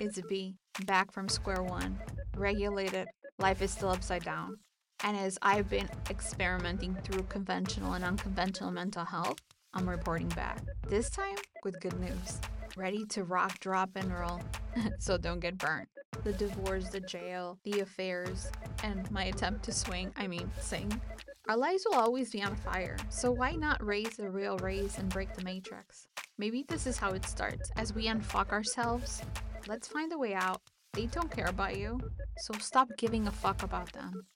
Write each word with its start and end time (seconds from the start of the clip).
it's 0.00 0.18
V, 0.18 0.56
back 0.86 1.12
from 1.12 1.28
square 1.28 1.62
one. 1.62 1.98
Regulated, 2.36 3.08
life 3.38 3.62
is 3.62 3.70
still 3.70 3.90
upside 3.90 4.24
down. 4.24 4.56
And 5.02 5.16
as 5.16 5.38
I've 5.42 5.68
been 5.68 5.88
experimenting 6.10 6.96
through 7.04 7.24
conventional 7.24 7.92
and 7.92 8.04
unconventional 8.04 8.70
mental 8.70 9.04
health, 9.04 9.38
I'm 9.72 9.88
reporting 9.88 10.28
back. 10.28 10.62
This 10.88 11.10
time 11.10 11.36
with 11.64 11.80
good 11.80 11.98
news. 12.00 12.40
Ready 12.76 13.04
to 13.10 13.24
rock, 13.24 13.60
drop, 13.60 13.90
and 13.96 14.12
roll. 14.12 14.40
so 14.98 15.16
don't 15.16 15.40
get 15.40 15.58
burnt. 15.58 15.88
The 16.24 16.32
divorce, 16.32 16.88
the 16.88 17.00
jail, 17.00 17.58
the 17.64 17.80
affairs, 17.80 18.50
and 18.82 19.08
my 19.10 19.24
attempt 19.24 19.64
to 19.64 19.72
swing, 19.72 20.12
I 20.16 20.26
mean, 20.26 20.50
sing. 20.60 21.00
Our 21.48 21.56
lives 21.56 21.84
will 21.86 21.98
always 21.98 22.30
be 22.30 22.42
on 22.42 22.56
fire, 22.56 22.96
so 23.10 23.30
why 23.30 23.52
not 23.52 23.84
raise 23.84 24.16
the 24.16 24.30
real 24.30 24.56
race 24.58 24.98
and 24.98 25.10
break 25.10 25.34
the 25.34 25.44
matrix? 25.44 26.08
Maybe 26.38 26.64
this 26.66 26.86
is 26.86 26.96
how 26.96 27.10
it 27.10 27.26
starts. 27.26 27.70
As 27.76 27.92
we 27.92 28.06
unfuck 28.06 28.50
ourselves, 28.50 29.22
let's 29.66 29.88
find 29.88 30.12
a 30.12 30.18
way 30.18 30.34
out. 30.34 30.60
They 30.92 31.06
don't 31.06 31.30
care 31.30 31.46
about 31.46 31.76
you, 31.76 32.00
so 32.38 32.54
stop 32.58 32.88
giving 32.96 33.26
a 33.26 33.32
fuck 33.32 33.62
about 33.62 33.92
them. 33.92 34.26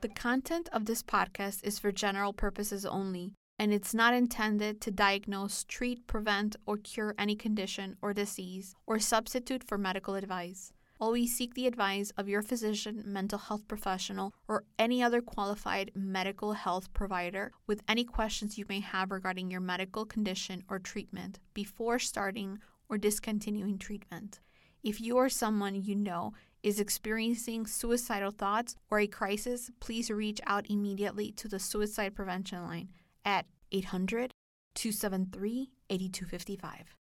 The 0.00 0.08
content 0.08 0.68
of 0.72 0.86
this 0.86 1.02
podcast 1.02 1.64
is 1.64 1.78
for 1.78 1.92
general 1.92 2.32
purposes 2.32 2.84
only, 2.84 3.32
and 3.58 3.72
it's 3.72 3.94
not 3.94 4.14
intended 4.14 4.80
to 4.82 4.90
diagnose, 4.90 5.64
treat, 5.64 6.06
prevent, 6.06 6.56
or 6.66 6.76
cure 6.76 7.14
any 7.18 7.34
condition 7.34 7.96
or 8.02 8.12
disease 8.12 8.74
or 8.86 8.98
substitute 8.98 9.64
for 9.64 9.78
medical 9.78 10.14
advice. 10.14 10.72
Always 10.98 11.36
seek 11.36 11.54
the 11.54 11.66
advice 11.66 12.10
of 12.16 12.28
your 12.28 12.40
physician, 12.40 13.02
mental 13.04 13.38
health 13.38 13.68
professional, 13.68 14.32
or 14.48 14.64
any 14.78 15.02
other 15.02 15.20
qualified 15.20 15.90
medical 15.94 16.54
health 16.54 16.92
provider 16.94 17.52
with 17.66 17.82
any 17.86 18.02
questions 18.02 18.56
you 18.56 18.64
may 18.68 18.80
have 18.80 19.10
regarding 19.10 19.50
your 19.50 19.60
medical 19.60 20.06
condition 20.06 20.64
or 20.70 20.78
treatment 20.78 21.38
before 21.52 21.98
starting 21.98 22.58
or 22.88 22.98
discontinuing 22.98 23.78
treatment. 23.78 24.40
If 24.82 25.00
you 25.00 25.16
or 25.16 25.28
someone 25.28 25.82
you 25.82 25.96
know 25.96 26.32
is 26.62 26.80
experiencing 26.80 27.66
suicidal 27.66 28.30
thoughts 28.30 28.76
or 28.90 29.00
a 29.00 29.06
crisis, 29.06 29.70
please 29.80 30.10
reach 30.10 30.40
out 30.46 30.70
immediately 30.70 31.30
to 31.32 31.48
the 31.48 31.58
Suicide 31.58 32.14
Prevention 32.14 32.62
Line 32.62 32.88
at 33.24 33.46
800 33.72 34.32
273 34.74 35.70
8255. 35.90 36.96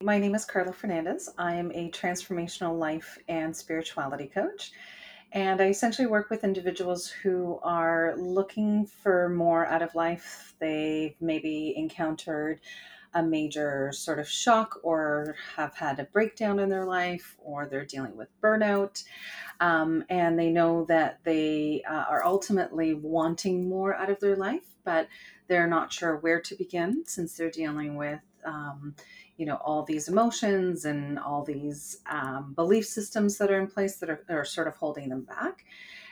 My 0.00 0.18
name 0.18 0.36
is 0.36 0.44
Carla 0.44 0.72
Fernandez. 0.72 1.28
I 1.38 1.54
am 1.54 1.72
a 1.72 1.90
transformational 1.90 2.78
life 2.78 3.18
and 3.26 3.56
spirituality 3.56 4.26
coach. 4.26 4.70
And 5.32 5.60
I 5.60 5.66
essentially 5.66 6.06
work 6.06 6.30
with 6.30 6.44
individuals 6.44 7.08
who 7.08 7.58
are 7.62 8.14
looking 8.16 8.86
for 8.86 9.28
more 9.28 9.66
out 9.66 9.82
of 9.82 9.94
life. 9.94 10.54
They've 10.60 11.14
maybe 11.20 11.74
encountered 11.76 12.60
a 13.14 13.22
major 13.22 13.90
sort 13.92 14.18
of 14.18 14.28
shock 14.28 14.78
or 14.82 15.34
have 15.56 15.74
had 15.74 15.98
a 15.98 16.04
breakdown 16.04 16.58
in 16.58 16.68
their 16.68 16.84
life 16.84 17.36
or 17.38 17.66
they're 17.66 17.84
dealing 17.84 18.16
with 18.16 18.28
burnout. 18.42 19.02
Um, 19.60 20.04
and 20.08 20.38
they 20.38 20.50
know 20.50 20.84
that 20.84 21.18
they 21.24 21.82
uh, 21.88 22.04
are 22.08 22.24
ultimately 22.24 22.94
wanting 22.94 23.68
more 23.68 23.94
out 23.94 24.10
of 24.10 24.20
their 24.20 24.36
life, 24.36 24.76
but 24.84 25.08
they're 25.48 25.66
not 25.66 25.92
sure 25.92 26.16
where 26.18 26.40
to 26.40 26.54
begin 26.54 27.04
since 27.06 27.36
they're 27.36 27.50
dealing 27.50 27.96
with 27.96 28.20
um, 28.44 28.94
you 29.36 29.46
know 29.46 29.56
all 29.56 29.82
these 29.82 30.08
emotions 30.08 30.84
and 30.84 31.18
all 31.18 31.44
these 31.44 32.00
um, 32.10 32.52
belief 32.54 32.86
systems 32.86 33.38
that 33.38 33.50
are 33.50 33.60
in 33.60 33.66
place 33.66 33.96
that 33.96 34.10
are, 34.10 34.24
are 34.28 34.44
sort 34.44 34.68
of 34.68 34.76
holding 34.76 35.08
them 35.08 35.22
back 35.22 35.64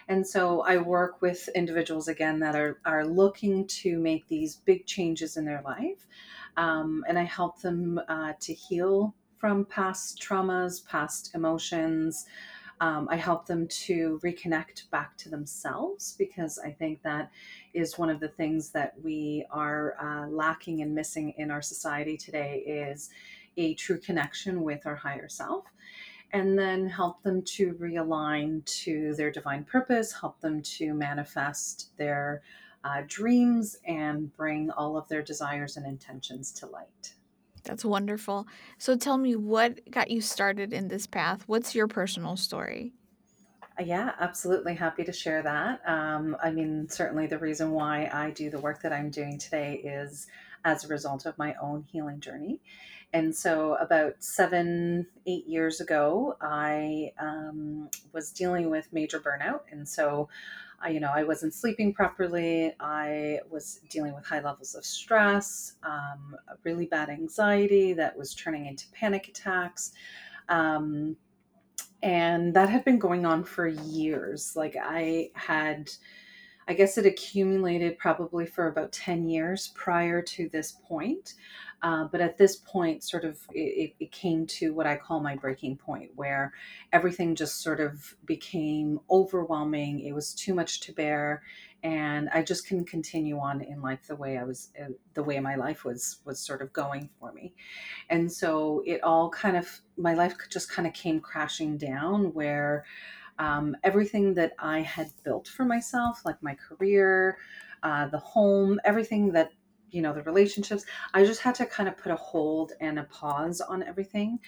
and 0.08 0.26
so 0.26 0.62
i 0.62 0.76
work 0.76 1.20
with 1.20 1.48
individuals 1.54 2.08
again 2.08 2.38
that 2.40 2.54
are, 2.54 2.78
are 2.84 3.04
looking 3.04 3.66
to 3.66 3.98
make 3.98 4.26
these 4.28 4.56
big 4.56 4.86
changes 4.86 5.36
in 5.36 5.44
their 5.44 5.62
life 5.64 6.06
um, 6.56 7.04
and 7.08 7.18
i 7.18 7.22
help 7.24 7.60
them 7.60 8.00
uh, 8.08 8.32
to 8.40 8.52
heal 8.52 9.14
from 9.38 9.64
past 9.66 10.20
traumas 10.20 10.84
past 10.86 11.34
emotions. 11.34 12.26
Um, 12.80 13.08
I 13.10 13.16
help 13.16 13.46
them 13.46 13.66
to 13.68 14.20
reconnect 14.22 14.90
back 14.90 15.16
to 15.18 15.30
themselves 15.30 16.14
because 16.18 16.58
I 16.58 16.70
think 16.70 17.02
that 17.02 17.30
is 17.72 17.98
one 17.98 18.10
of 18.10 18.20
the 18.20 18.28
things 18.28 18.70
that 18.70 18.94
we 19.02 19.46
are 19.50 19.96
uh, 20.00 20.28
lacking 20.28 20.82
and 20.82 20.94
missing 20.94 21.32
in 21.38 21.50
our 21.50 21.62
society 21.62 22.18
today 22.18 22.58
is 22.66 23.08
a 23.56 23.74
true 23.74 23.98
connection 23.98 24.62
with 24.62 24.84
our 24.84 24.96
higher 24.96 25.28
self 25.28 25.64
and 26.32 26.58
then 26.58 26.86
help 26.86 27.22
them 27.22 27.40
to 27.40 27.72
realign 27.74 28.62
to 28.66 29.14
their 29.14 29.30
divine 29.30 29.64
purpose 29.64 30.12
help 30.12 30.38
them 30.40 30.60
to 30.60 30.92
manifest 30.92 31.96
their 31.96 32.42
uh, 32.84 33.02
dreams 33.06 33.76
and 33.86 34.34
bring 34.36 34.70
all 34.70 34.96
of 34.96 35.08
their 35.08 35.22
desires 35.22 35.76
and 35.76 35.86
intentions 35.86 36.52
to 36.52 36.66
light 36.66 37.14
that's 37.66 37.84
wonderful. 37.84 38.46
So 38.78 38.96
tell 38.96 39.18
me 39.18 39.36
what 39.36 39.90
got 39.90 40.10
you 40.10 40.20
started 40.20 40.72
in 40.72 40.88
this 40.88 41.06
path? 41.06 41.42
What's 41.46 41.74
your 41.74 41.88
personal 41.88 42.36
story? 42.36 42.92
Uh, 43.78 43.84
yeah, 43.84 44.12
absolutely 44.20 44.74
happy 44.74 45.04
to 45.04 45.12
share 45.12 45.42
that. 45.42 45.86
Um, 45.86 46.36
I 46.42 46.50
mean, 46.50 46.88
certainly 46.88 47.26
the 47.26 47.38
reason 47.38 47.72
why 47.72 48.08
I 48.12 48.30
do 48.30 48.48
the 48.48 48.60
work 48.60 48.80
that 48.82 48.92
I'm 48.92 49.10
doing 49.10 49.38
today 49.38 49.74
is 49.84 50.28
as 50.64 50.84
a 50.84 50.88
result 50.88 51.26
of 51.26 51.36
my 51.36 51.54
own 51.60 51.84
healing 51.90 52.20
journey. 52.20 52.60
And 53.12 53.34
so, 53.34 53.74
about 53.74 54.14
seven, 54.18 55.06
eight 55.26 55.46
years 55.46 55.80
ago, 55.80 56.36
I 56.40 57.12
um, 57.20 57.88
was 58.12 58.32
dealing 58.32 58.68
with 58.68 58.92
major 58.92 59.20
burnout. 59.20 59.60
And 59.70 59.88
so, 59.88 60.28
I, 60.80 60.90
you 60.90 61.00
know, 61.00 61.10
I 61.12 61.22
wasn't 61.22 61.54
sleeping 61.54 61.92
properly. 61.92 62.74
I 62.80 63.40
was 63.50 63.80
dealing 63.88 64.14
with 64.14 64.24
high 64.26 64.40
levels 64.40 64.74
of 64.74 64.84
stress, 64.84 65.74
um, 65.82 66.36
really 66.64 66.86
bad 66.86 67.08
anxiety 67.08 67.92
that 67.94 68.16
was 68.16 68.34
turning 68.34 68.66
into 68.66 68.86
panic 68.92 69.28
attacks. 69.28 69.92
Um, 70.48 71.16
and 72.02 72.54
that 72.54 72.68
had 72.68 72.84
been 72.84 72.98
going 72.98 73.24
on 73.24 73.42
for 73.42 73.66
years. 73.66 74.54
Like 74.54 74.76
I 74.80 75.30
had, 75.34 75.90
I 76.68 76.74
guess 76.74 76.98
it 76.98 77.06
accumulated 77.06 77.98
probably 77.98 78.46
for 78.46 78.68
about 78.68 78.92
10 78.92 79.28
years 79.28 79.72
prior 79.74 80.20
to 80.22 80.48
this 80.50 80.72
point. 80.86 81.34
Uh, 81.82 82.04
but 82.04 82.20
at 82.20 82.38
this 82.38 82.56
point, 82.56 83.04
sort 83.04 83.24
of, 83.24 83.38
it, 83.52 83.94
it, 84.00 84.10
came 84.10 84.46
to 84.46 84.72
what 84.72 84.86
I 84.86 84.96
call 84.96 85.20
my 85.20 85.36
breaking 85.36 85.76
point, 85.76 86.10
where 86.14 86.52
everything 86.92 87.34
just 87.34 87.62
sort 87.62 87.80
of 87.80 88.16
became 88.24 88.98
overwhelming. 89.10 90.00
It 90.00 90.12
was 90.12 90.32
too 90.32 90.54
much 90.54 90.80
to 90.80 90.92
bear, 90.92 91.42
and 91.82 92.30
I 92.30 92.42
just 92.42 92.66
couldn't 92.66 92.88
continue 92.88 93.38
on 93.38 93.60
in 93.60 93.82
life 93.82 94.06
the 94.08 94.16
way 94.16 94.38
I 94.38 94.44
was, 94.44 94.70
uh, 94.80 94.88
the 95.14 95.22
way 95.22 95.38
my 95.38 95.56
life 95.56 95.84
was 95.84 96.18
was 96.24 96.40
sort 96.40 96.62
of 96.62 96.72
going 96.72 97.10
for 97.20 97.32
me. 97.32 97.52
And 98.08 98.32
so 98.32 98.82
it 98.86 99.02
all 99.04 99.28
kind 99.28 99.56
of, 99.56 99.68
my 99.98 100.14
life 100.14 100.34
just 100.50 100.70
kind 100.70 100.88
of 100.88 100.94
came 100.94 101.20
crashing 101.20 101.76
down, 101.76 102.32
where 102.32 102.84
um, 103.38 103.76
everything 103.84 104.34
that 104.34 104.54
I 104.58 104.80
had 104.80 105.10
built 105.24 105.46
for 105.46 105.64
myself, 105.64 106.22
like 106.24 106.42
my 106.42 106.54
career, 106.54 107.36
uh, 107.82 108.08
the 108.08 108.18
home, 108.18 108.80
everything 108.84 109.32
that 109.32 109.52
you 109.90 110.02
know 110.02 110.12
the 110.12 110.22
relationships 110.22 110.84
i 111.14 111.24
just 111.24 111.40
had 111.40 111.54
to 111.54 111.66
kind 111.66 111.88
of 111.88 111.96
put 111.96 112.12
a 112.12 112.16
hold 112.16 112.72
and 112.80 112.98
a 112.98 113.04
pause 113.04 113.60
on 113.60 113.82
everything 113.82 114.38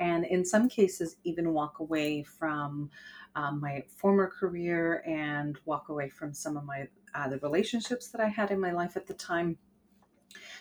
and 0.00 0.24
in 0.26 0.44
some 0.44 0.68
cases 0.68 1.16
even 1.24 1.52
walk 1.52 1.80
away 1.80 2.22
from 2.22 2.90
um, 3.36 3.60
my 3.60 3.84
former 3.88 4.28
career 4.28 5.02
and 5.06 5.58
walk 5.64 5.88
away 5.88 6.08
from 6.08 6.32
some 6.32 6.56
of 6.56 6.64
my 6.64 6.86
uh, 7.14 7.28
the 7.28 7.38
relationships 7.38 8.08
that 8.08 8.20
i 8.20 8.28
had 8.28 8.50
in 8.50 8.60
my 8.60 8.72
life 8.72 8.96
at 8.96 9.06
the 9.06 9.14
time 9.14 9.56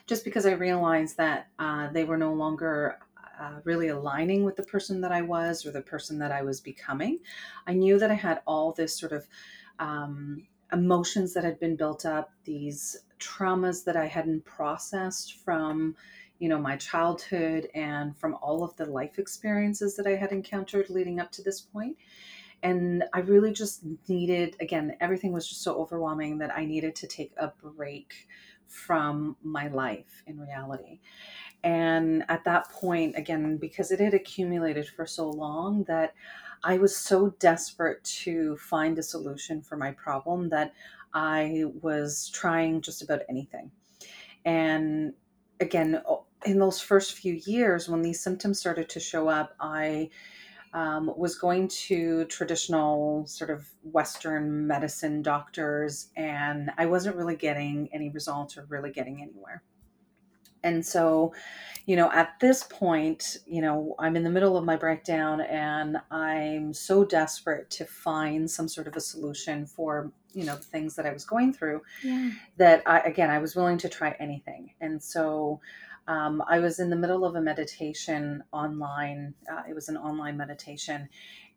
just 0.06 0.24
because 0.24 0.46
i 0.46 0.52
realized 0.52 1.18
that 1.18 1.47
uh, 1.59 1.90
they 1.92 2.03
were 2.03 2.18
no 2.18 2.34
longer 2.34 3.00
uh, 3.40 3.59
really 3.66 3.90
aligning 3.90 4.44
with 4.44 4.56
the 4.56 4.64
person 4.64 5.00
that 5.00 5.12
I 5.12 5.22
was 5.22 5.64
or 5.64 5.70
the 5.70 5.81
person 5.81 6.18
that 6.18 6.31
I 6.31 6.42
was 6.42 6.59
becoming. 6.59 7.20
I 7.68 7.74
knew 7.74 8.00
that 8.00 8.09
I 8.09 8.16
had 8.16 8.42
all 8.47 8.72
this 8.72 8.97
sort 8.97 9.12
of 9.12 9.28
um, 9.78 10.47
emotions 10.73 11.33
that 11.33 11.44
had 11.44 11.59
been 11.59 11.75
built 11.75 12.05
up, 12.05 12.31
these 12.44 13.03
traumas 13.19 13.83
that 13.85 13.95
I 13.95 14.05
hadn't 14.05 14.45
processed 14.45 15.35
from, 15.38 15.95
you 16.39 16.50
know, 16.50 16.59
my 16.59 16.78
childhood 16.78 17.69
and 17.73 18.16
from 18.17 18.35
all 18.41 18.64
of 18.64 18.75
the 18.75 18.85
life 18.85 19.17
experiences 19.17 19.96
that 19.96 20.08
I 20.08 20.16
had 20.16 20.31
encountered 20.31 20.90
leading 20.90 21.19
up 21.19 21.31
to 21.34 21.41
this 21.41 21.61
point. 21.61 21.97
And 22.64 23.03
I 23.14 23.19
really 23.19 23.53
just 23.53 23.84
needed, 24.08 24.55
again, 24.59 24.97
everything 24.99 25.31
was 25.31 25.47
just 25.47 25.61
so 25.61 25.75
overwhelming 25.75 26.40
that 26.40 26.55
I 26.55 26.66
needed 26.66 26.96
to 26.97 27.08
take 27.08 27.34
a 27.37 27.53
break 27.61 28.28
from 28.67 29.37
my 29.43 29.67
life 29.67 30.23
in 30.25 30.40
reality. 30.40 30.99
And 31.63 32.23
at 32.29 32.43
that 32.46 32.70
point, 32.70 33.16
again, 33.16 33.58
because 33.58 33.91
it 33.91 33.99
had 33.99 34.13
accumulated 34.13 34.87
for 34.87 35.05
so 35.05 35.29
long 35.29 35.84
that 35.85 36.13
I 36.64 36.78
was 36.78 36.96
so 36.96 37.30
desperate 37.40 38.04
to 38.04 38.58
find 38.58 38.98
a 38.98 39.04
solution 39.04 39.62
for 39.62 39.78
my 39.78 39.92
problem 39.92 40.50
that 40.50 40.74
I 41.14 41.66
was 41.82 42.30
trying 42.30 42.82
just 42.82 43.02
about 43.02 43.22
anything. 43.30 43.72
And 44.46 45.14
again, 45.59 46.02
in 46.46 46.59
those 46.59 46.80
first 46.80 47.14
few 47.14 47.40
years, 47.46 47.90
when 47.90 48.02
these 48.02 48.22
symptoms 48.22 48.59
started 48.59 48.90
to 48.90 49.00
show 49.00 49.28
up, 49.28 49.56
I 49.59 50.09
um, 50.74 51.12
was 51.18 51.36
going 51.36 51.68
to 51.70 52.26
traditional 52.26 53.26
sort 53.26 53.50
of 53.50 53.68
Western 53.84 54.68
medicine 54.68 55.22
doctors, 55.22 56.09
and 56.16 56.72
I 56.78 56.86
wasn't 56.86 57.16
really 57.16 57.36
getting 57.36 57.90
any 57.94 58.09
results 58.09 58.58
or 58.58 58.66
really 58.70 58.92
getting 58.92 59.22
anywhere. 59.22 59.64
And 60.67 60.85
so, 60.85 61.34
you 61.85 61.96
know, 61.96 62.11
at 62.11 62.37
this 62.41 62.64
point, 62.64 63.37
you 63.46 63.61
know, 63.61 63.96
I'm 63.97 64.17
in 64.17 64.23
the 64.23 64.29
middle 64.29 64.58
of 64.58 64.66
my 64.66 64.75
breakdown 64.75 65.40
and 65.40 65.97
I'm 66.11 66.73
so 66.73 67.05
desperate 67.05 67.69
to 67.72 67.85
find 67.85 68.52
some 68.52 68.67
sort 68.67 68.87
of 68.87 68.96
a 68.97 68.99
solution 68.99 69.66
for, 69.66 70.11
you 70.34 70.43
know, 70.43 70.55
the 70.58 70.64
things 70.64 70.96
that 70.97 71.05
I 71.05 71.14
was 71.14 71.23
going 71.25 71.53
through 71.53 71.81
Yeah. 72.03 72.31
that 72.58 72.84
I, 72.85 72.99
again, 72.99 73.29
I 73.29 73.40
was 73.40 73.55
willing 73.55 73.78
to 73.79 73.90
try 73.90 74.16
anything. 74.19 74.72
And 74.81 75.02
so, 75.02 75.61
um, 76.09 76.43
I 76.47 76.59
was 76.59 76.79
in 76.79 76.90
the 76.90 76.96
middle 76.96 77.23
of 77.25 77.35
a 77.35 77.41
meditation 77.41 78.43
online. 78.52 79.34
Uh, 79.52 79.63
it 79.70 79.73
was 79.73 79.90
an 79.90 79.97
online 79.97 80.37
meditation. 80.37 81.09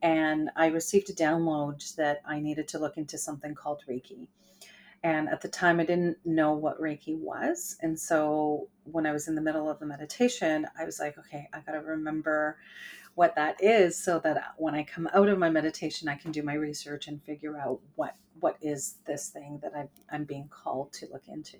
And 0.03 0.51
I 0.57 0.67
received 0.67 1.11
a 1.11 1.13
download 1.13 1.95
that 1.97 2.23
I 2.27 2.41
needed 2.41 2.67
to 2.69 2.79
look 2.79 2.97
into 2.97 3.19
something 3.19 3.55
called 3.55 3.83
Reiki. 3.89 4.29
And 5.03 5.29
at 5.31 5.41
the 5.41 5.49
time, 5.49 5.81
I 5.81 5.85
didn't 5.85 6.19
know 6.25 6.53
what 6.53 6.81
Reiki 6.81 7.17
was. 7.17 7.77
And 7.81 7.99
so 7.99 8.69
when 8.85 9.07
I 9.07 9.13
was 9.13 9.29
in 9.29 9.35
the 9.35 9.41
middle 9.41 9.71
of 9.71 9.79
the 9.79 9.87
meditation, 9.87 10.67
I 10.79 10.85
was 10.85 11.01
like, 11.01 11.19
okay, 11.19 11.49
I 11.55 11.61
got 11.61 11.73
to 11.73 11.79
remember 11.79 12.59
what 13.15 13.35
that 13.37 13.63
is 13.63 14.03
so 14.03 14.19
that 14.21 14.55
when 14.57 14.75
I 14.75 14.85
come 14.85 15.09
out 15.15 15.29
of 15.29 15.39
my 15.39 15.51
meditation, 15.51 16.09
I 16.09 16.17
can 16.17 16.33
do 16.33 16.43
my 16.43 16.55
research 16.55 17.09
and 17.09 17.23
figure 17.23 17.59
out 17.59 17.81
what 17.97 18.15
what 18.39 18.57
is 18.63 18.97
this 19.07 19.29
thing 19.29 19.59
that 19.63 19.73
I, 19.77 19.89
I'm 20.11 20.25
being 20.25 20.49
called 20.49 20.95
to 20.95 21.09
look 21.13 21.25
into. 21.29 21.59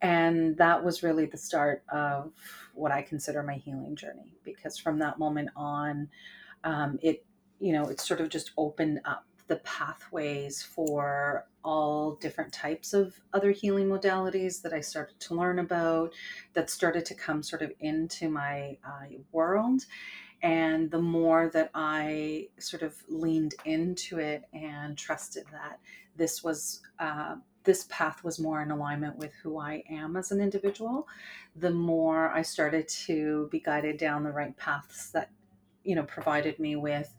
And 0.00 0.56
that 0.56 0.82
was 0.82 1.02
really 1.02 1.26
the 1.26 1.36
start 1.36 1.82
of 1.92 2.32
what 2.72 2.92
I 2.92 3.02
consider 3.02 3.42
my 3.42 3.54
healing 3.54 3.96
journey 3.96 4.36
because 4.44 4.78
from 4.78 4.98
that 5.00 5.18
moment 5.18 5.50
on, 5.56 6.08
um, 6.62 6.98
it 7.02 7.24
you 7.58 7.72
know 7.72 7.88
it 7.88 8.00
sort 8.00 8.20
of 8.20 8.28
just 8.28 8.52
opened 8.56 9.00
up 9.04 9.24
the 9.46 9.56
pathways 9.56 10.62
for 10.62 11.46
all 11.62 12.14
different 12.16 12.52
types 12.52 12.94
of 12.94 13.20
other 13.32 13.50
healing 13.50 13.88
modalities 13.88 14.62
that 14.62 14.72
I 14.72 14.80
started 14.80 15.20
to 15.20 15.34
learn 15.34 15.58
about, 15.58 16.12
that 16.54 16.70
started 16.70 17.04
to 17.06 17.14
come 17.14 17.42
sort 17.42 17.62
of 17.62 17.72
into 17.80 18.28
my 18.28 18.78
uh, 18.86 19.06
world. 19.32 19.82
And 20.42 20.90
the 20.90 21.00
more 21.00 21.50
that 21.54 21.70
I 21.74 22.48
sort 22.58 22.82
of 22.82 22.94
leaned 23.08 23.54
into 23.64 24.18
it 24.18 24.44
and 24.52 24.96
trusted 24.96 25.44
that 25.52 25.78
this 26.16 26.44
was, 26.44 26.82
uh, 26.98 27.36
this 27.64 27.86
path 27.88 28.22
was 28.22 28.38
more 28.38 28.60
in 28.60 28.70
alignment 28.70 29.16
with 29.16 29.32
who 29.42 29.58
I 29.58 29.82
am 29.88 30.16
as 30.16 30.32
an 30.32 30.40
individual, 30.40 31.08
the 31.56 31.70
more 31.70 32.30
I 32.30 32.42
started 32.42 32.88
to 33.06 33.48
be 33.50 33.60
guided 33.60 33.96
down 33.96 34.22
the 34.22 34.32
right 34.32 34.56
paths 34.56 35.10
that, 35.12 35.30
you 35.82 35.94
know, 35.94 36.02
provided 36.02 36.58
me 36.58 36.76
with 36.76 37.14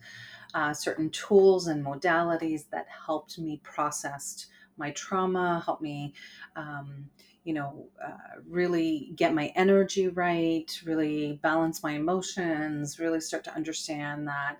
uh, 0.56 0.74
certain 0.74 1.10
tools 1.10 1.68
and 1.68 1.86
modalities 1.86 2.70
that 2.72 2.88
helped 3.06 3.38
me 3.38 3.60
process 3.62 4.48
my 4.78 4.92
trauma, 4.92 5.62
helped 5.66 5.82
me, 5.82 6.14
um, 6.56 7.10
you 7.44 7.54
know, 7.54 7.88
uh, 8.04 8.40
really 8.48 9.12
get 9.16 9.34
my 9.34 9.52
energy 9.56 10.08
right, 10.08 10.82
really 10.86 11.40
balance 11.44 11.84
my 11.84 11.92
emotions, 11.92 13.00
really 13.00 13.20
start 13.20 13.44
to 13.44 13.54
understand 13.54 14.28
that, 14.28 14.58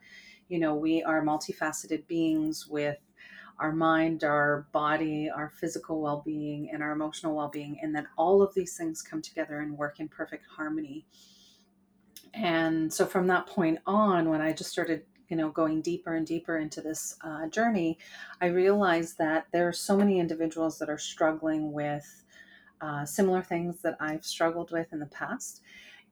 you 0.50 0.60
know, 0.60 0.76
we 0.76 1.02
are 1.04 1.24
multifaceted 1.24 2.06
beings 2.08 2.68
with 2.68 2.98
our 3.60 3.72
mind, 3.72 4.24
our 4.26 4.68
body, 4.74 5.30
our 5.34 5.50
physical 5.50 6.02
well 6.02 6.22
being, 6.26 6.70
and 6.72 6.84
our 6.84 6.92
emotional 6.92 7.36
well 7.36 7.50
being, 7.50 7.80
and 7.82 7.96
that 7.96 8.06
all 8.18 8.42
of 8.42 8.54
these 8.54 8.76
things 8.76 9.02
come 9.02 9.22
together 9.22 9.62
and 9.62 9.78
work 9.78 10.00
in 10.02 10.10
perfect 10.10 10.46
harmony. 10.46 11.06
And 12.34 12.94
so 12.94 13.06
from 13.06 13.28
that 13.28 13.48
point 13.48 13.80
on, 13.86 14.30
when 14.30 14.42
I 14.42 14.52
just 14.52 14.72
started 14.72 15.04
you 15.30 15.36
know 15.38 15.50
going 15.50 15.82
deeper 15.82 16.16
and 16.16 16.28
deeper 16.28 16.58
into 16.58 16.82
this 16.82 17.18
uh, 17.24 17.48
journey 17.48 17.98
i 18.42 18.46
realized 18.48 19.18
that 19.18 19.48
there 19.52 19.68
are 19.68 19.74
so 19.74 19.98
many 19.98 20.20
individuals 20.20 20.78
that 20.80 20.90
are 20.90 20.98
struggling 20.98 21.72
with 21.72 22.24
uh, 22.82 23.06
similar 23.06 23.42
things 23.42 23.82
that 23.82 23.96
i've 24.00 24.26
struggled 24.26 24.72
with 24.72 24.92
in 24.92 25.00
the 25.00 25.06
past. 25.08 25.62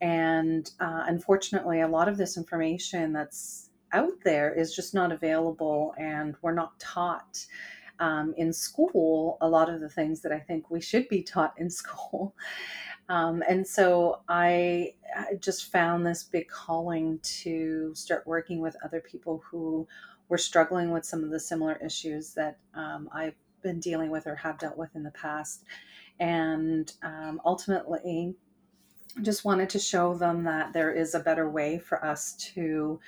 And 0.01 0.69
uh, 0.79 1.03
unfortunately 1.07 1.81
a 1.81 1.87
lot 1.87 2.09
of 2.09 2.17
this 2.17 2.35
information 2.37 3.13
that's 3.13 3.69
out 3.93 4.19
there 4.23 4.53
is 4.53 4.75
just 4.75 4.93
not 4.93 5.11
available 5.11 5.93
and 5.97 6.35
we're 6.41 6.53
not 6.53 6.77
taught 6.79 7.45
um, 7.99 8.33
in 8.37 8.51
school 8.51 9.37
a 9.39 9.47
lot 9.47 9.69
of 9.69 9.79
the 9.79 9.89
things 9.89 10.21
that 10.21 10.31
i 10.31 10.39
think 10.39 10.69
we 10.69 10.81
should 10.81 11.07
be 11.07 11.21
taught 11.21 11.53
in 11.57 11.69
school 11.81 12.35
um, 13.13 13.43
and 13.47 13.67
so 13.67 14.21
I, 14.27 14.95
I 15.15 15.35
just 15.39 15.71
found 15.71 16.03
this 16.03 16.23
big 16.23 16.47
calling 16.47 17.19
to 17.43 17.93
start 17.93 18.25
working 18.25 18.59
with 18.59 18.75
other 18.83 19.01
people 19.01 19.43
who 19.51 19.87
were 20.29 20.39
struggling 20.39 20.89
with 20.89 21.05
some 21.05 21.23
of 21.23 21.29
the 21.29 21.39
similar 21.39 21.77
issues 21.85 22.33
that 22.33 22.57
um, 22.73 23.07
I've 23.13 23.35
been 23.61 23.79
dealing 23.79 24.09
with 24.09 24.25
or 24.25 24.35
have 24.37 24.57
dealt 24.57 24.79
with 24.79 24.95
in 24.95 25.03
the 25.03 25.11
past. 25.11 25.63
And 26.19 26.91
um, 27.03 27.39
ultimately, 27.45 28.33
just 29.21 29.45
wanted 29.45 29.69
to 29.69 29.79
show 29.79 30.15
them 30.15 30.45
that 30.45 30.73
there 30.73 30.91
is 30.91 31.13
a 31.13 31.19
better 31.19 31.47
way 31.47 31.77
for 31.77 32.03
us 32.03 32.33
to 32.55 32.99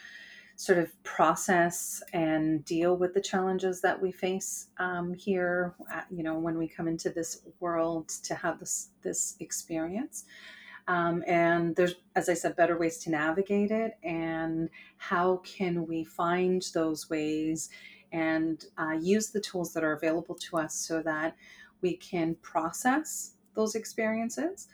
sort 0.55 0.79
of 0.79 1.03
process 1.03 2.01
and 2.13 2.63
deal 2.63 2.95
with 2.95 3.13
the 3.13 3.21
challenges 3.21 3.81
that 3.81 4.01
we 4.01 4.11
face 4.11 4.67
um, 4.77 5.13
here. 5.13 5.75
At, 5.91 6.07
you 6.09 6.23
know, 6.23 6.37
when 6.37 6.57
we 6.57 6.67
come 6.67 6.87
into 6.87 7.09
this 7.09 7.41
world 7.59 8.09
to 8.23 8.35
have 8.35 8.59
this 8.59 8.89
this 9.01 9.35
experience. 9.39 10.25
Um, 10.87 11.23
and 11.25 11.75
there's, 11.75 11.95
as 12.15 12.29
I 12.29 12.35
said, 12.35 12.55
better 12.55 12.77
ways 12.77 12.99
to 12.99 13.09
navigate 13.09 13.71
it. 13.71 13.97
And 14.03 14.69
how 14.97 15.37
can 15.37 15.87
we 15.87 16.03
find 16.03 16.63
those 16.73 17.09
ways 17.09 17.69
and 18.11 18.63
uh, 18.77 18.91
use 19.01 19.31
the 19.31 19.41
tools 19.41 19.73
that 19.73 19.83
are 19.83 19.93
available 19.93 20.35
to 20.35 20.57
us 20.57 20.75
so 20.75 21.01
that 21.01 21.35
we 21.81 21.97
can 21.97 22.35
process 22.41 23.34
those 23.55 23.75
experiences 23.75 24.67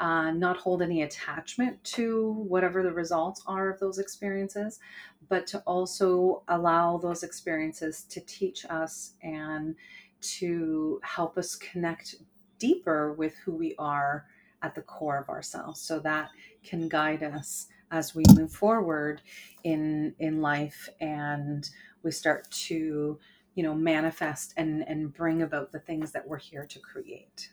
uh, 0.00 0.30
not 0.32 0.56
hold 0.56 0.82
any 0.82 1.02
attachment 1.02 1.82
to 1.84 2.32
whatever 2.48 2.82
the 2.82 2.92
results 2.92 3.42
are 3.46 3.70
of 3.70 3.78
those 3.78 3.98
experiences, 3.98 4.80
but 5.28 5.46
to 5.46 5.60
also 5.60 6.42
allow 6.48 6.98
those 6.98 7.22
experiences 7.22 8.02
to 8.10 8.20
teach 8.20 8.64
us 8.66 9.12
and 9.22 9.76
to 10.20 11.00
help 11.02 11.38
us 11.38 11.54
connect 11.56 12.16
deeper 12.58 13.12
with 13.12 13.34
who 13.44 13.52
we 13.52 13.74
are 13.78 14.26
at 14.62 14.74
the 14.74 14.82
core 14.82 15.18
of 15.18 15.28
ourselves. 15.28 15.80
So 15.80 16.00
that 16.00 16.30
can 16.64 16.88
guide 16.88 17.22
us 17.22 17.68
as 17.90 18.14
we 18.14 18.24
move 18.34 18.50
forward 18.50 19.20
in 19.62 20.14
in 20.18 20.40
life 20.40 20.88
and 21.00 21.68
we 22.02 22.10
start 22.10 22.50
to 22.50 23.18
you 23.54 23.62
know 23.62 23.74
manifest 23.74 24.54
and 24.56 24.82
and 24.88 25.12
bring 25.12 25.42
about 25.42 25.70
the 25.70 25.78
things 25.78 26.10
that 26.12 26.26
we're 26.26 26.38
here 26.38 26.66
to 26.66 26.78
create 26.80 27.50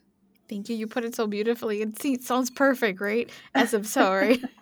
Thank 0.51 0.67
you. 0.67 0.75
You 0.75 0.85
put 0.85 1.05
it 1.05 1.15
so 1.15 1.27
beautifully. 1.27 1.81
It 1.81 2.23
sounds 2.23 2.49
perfect, 2.49 2.99
right? 2.99 3.29
As 3.55 3.73
of 3.73 3.87
so, 3.87 4.13
right? 4.13 4.43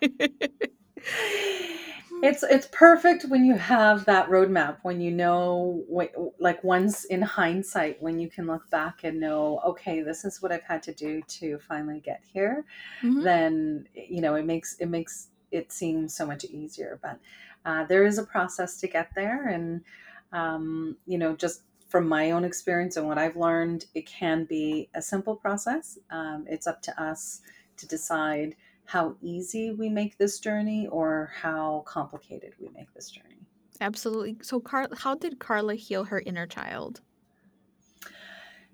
it's 2.22 2.44
it's 2.44 2.68
perfect 2.70 3.24
when 3.24 3.44
you 3.44 3.54
have 3.56 4.04
that 4.04 4.28
roadmap 4.28 4.76
when 4.82 5.00
you 5.00 5.10
know 5.10 5.82
what, 5.88 6.12
like 6.38 6.62
once 6.62 7.06
in 7.06 7.20
hindsight 7.20 8.00
when 8.00 8.20
you 8.20 8.28
can 8.28 8.46
look 8.46 8.68
back 8.70 9.00
and 9.02 9.18
know 9.18 9.58
okay 9.64 10.02
this 10.02 10.24
is 10.24 10.42
what 10.42 10.52
i've 10.52 10.62
had 10.62 10.82
to 10.82 10.92
do 10.92 11.22
to 11.28 11.58
finally 11.66 11.98
get 12.00 12.20
here 12.30 12.66
mm-hmm. 13.02 13.22
then 13.22 13.88
you 13.94 14.20
know 14.20 14.34
it 14.34 14.44
makes 14.44 14.76
it 14.80 14.90
makes 14.90 15.28
it 15.50 15.72
seem 15.72 16.06
so 16.06 16.26
much 16.26 16.44
easier 16.44 16.98
but 17.02 17.18
uh, 17.64 17.84
there 17.84 18.04
is 18.04 18.18
a 18.18 18.22
process 18.22 18.78
to 18.78 18.86
get 18.86 19.08
there 19.16 19.48
and 19.48 19.80
um, 20.32 20.96
you 21.06 21.16
know 21.16 21.34
just 21.34 21.62
from 21.90 22.08
my 22.08 22.30
own 22.30 22.44
experience 22.44 22.96
and 22.96 23.06
what 23.06 23.18
I've 23.18 23.36
learned, 23.36 23.86
it 23.94 24.06
can 24.06 24.44
be 24.44 24.88
a 24.94 25.02
simple 25.02 25.34
process. 25.34 25.98
Um, 26.10 26.46
it's 26.48 26.68
up 26.68 26.80
to 26.82 27.02
us 27.02 27.42
to 27.76 27.86
decide 27.86 28.54
how 28.84 29.16
easy 29.20 29.72
we 29.72 29.88
make 29.88 30.16
this 30.16 30.38
journey 30.38 30.86
or 30.86 31.32
how 31.34 31.82
complicated 31.86 32.54
we 32.60 32.68
make 32.68 32.92
this 32.94 33.10
journey. 33.10 33.44
Absolutely. 33.80 34.36
So, 34.40 34.60
Car- 34.60 34.88
how 34.96 35.16
did 35.16 35.40
Carla 35.40 35.74
heal 35.74 36.04
her 36.04 36.20
inner 36.20 36.46
child? 36.46 37.00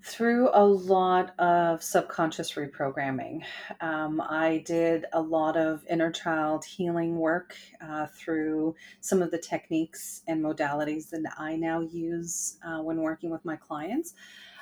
Through 0.07 0.51
a 0.53 0.65
lot 0.65 1.35
of 1.41 1.83
subconscious 1.83 2.53
reprogramming. 2.53 3.43
Um, 3.81 4.21
I 4.21 4.63
did 4.65 5.05
a 5.13 5.21
lot 5.21 5.57
of 5.57 5.85
inner 5.91 6.13
child 6.13 6.65
healing 6.65 7.19
work 7.19 7.57
uh, 7.81 8.07
through 8.17 8.77
some 9.01 9.21
of 9.21 9.33
the 9.33 9.39
techniques 9.39 10.23
and 10.29 10.45
modalities 10.45 11.11
that 11.11 11.25
I 11.37 11.57
now 11.57 11.81
use 11.81 12.59
uh, 12.65 12.81
when 12.83 12.99
working 12.99 13.31
with 13.31 13.45
my 13.45 13.57
clients. 13.57 14.15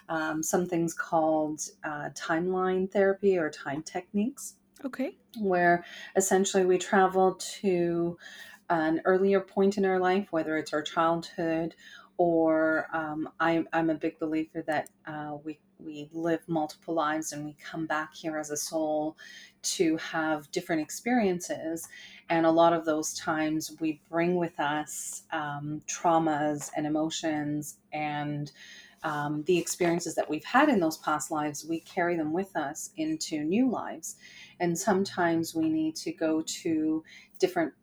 Um, 0.08 0.42
some 0.42 0.66
things 0.66 0.94
called 0.94 1.60
uh, 1.84 2.08
timeline 2.14 2.90
therapy 2.90 3.36
or 3.36 3.50
time 3.50 3.82
techniques. 3.82 4.54
Okay. 4.82 5.18
Where 5.38 5.84
essentially 6.16 6.64
we 6.64 6.78
travel 6.78 7.34
to 7.60 8.16
an 8.70 9.02
earlier 9.04 9.40
point 9.40 9.76
in 9.76 9.84
our 9.84 9.98
life, 9.98 10.28
whether 10.30 10.56
it's 10.56 10.72
our 10.72 10.82
childhood 10.82 11.74
or 12.16 12.88
um, 12.92 13.28
I, 13.40 13.64
I'm 13.73 13.90
a 13.90 13.94
big 13.94 14.18
believer 14.18 14.62
that 14.66 14.90
uh, 15.06 15.37
we 15.42 15.59
we 15.80 16.09
live 16.12 16.40
multiple 16.47 16.94
lives 16.94 17.33
and 17.33 17.44
we 17.44 17.56
come 17.62 17.85
back 17.85 18.14
here 18.14 18.38
as 18.38 18.50
a 18.50 18.56
soul 18.56 19.16
to 19.62 19.97
have 19.99 20.50
different 20.52 20.80
experiences, 20.80 21.88
and 22.30 22.47
a 22.47 22.50
lot 22.50 22.73
of 22.73 22.85
those 22.85 23.14
times 23.14 23.76
we 23.80 24.00
bring 24.11 24.37
with 24.37 24.59
us 24.61 25.25
um, 25.33 25.83
traumas 25.88 26.71
and 26.76 26.87
emotions 26.87 27.78
and 27.92 28.52
um, 29.04 29.42
the 29.47 29.59
experiences 29.59 30.14
that 30.14 30.28
we've 30.28 30.44
had 30.44 30.68
in 30.71 30.80
those 30.80 30.97
past 30.97 31.30
lives, 31.30 31.64
we 31.68 31.80
carry 31.80 32.16
them 32.16 32.33
with 32.33 32.56
us 32.56 32.90
into 32.97 33.44
new 33.44 33.71
lives. 33.71 34.16
And 34.61 34.76
sometimes 34.76 35.54
we 35.54 35.68
need 35.68 35.94
to 35.97 36.12
go 36.12 36.42
to 36.42 37.04
different 37.38 37.75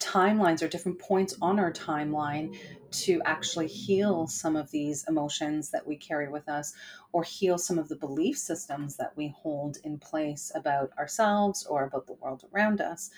timelines 0.00 0.62
or 0.62 0.68
different 0.68 0.98
points 0.98 1.36
on 1.40 1.60
our 1.60 1.72
timeline 1.72 2.58
to 2.90 3.22
actually 3.24 3.68
heal 3.68 4.26
some 4.26 4.56
of 4.56 4.70
these 4.70 5.04
emotions 5.06 5.70
that 5.70 5.86
we 5.86 5.94
carry 5.94 6.28
with 6.28 6.48
us 6.48 6.74
or 7.12 7.22
heal 7.22 7.58
some 7.58 7.78
of 7.78 7.88
the 7.88 7.94
belief 7.94 8.36
systems 8.36 8.96
that 8.96 9.16
we 9.16 9.28
hold 9.28 9.76
in 9.84 9.98
place 9.98 10.50
about 10.54 10.90
ourselves 10.98 11.64
or 11.66 11.84
about 11.84 12.06
the 12.06 12.14
world 12.14 12.44
around 12.52 12.80
us. 12.80 13.10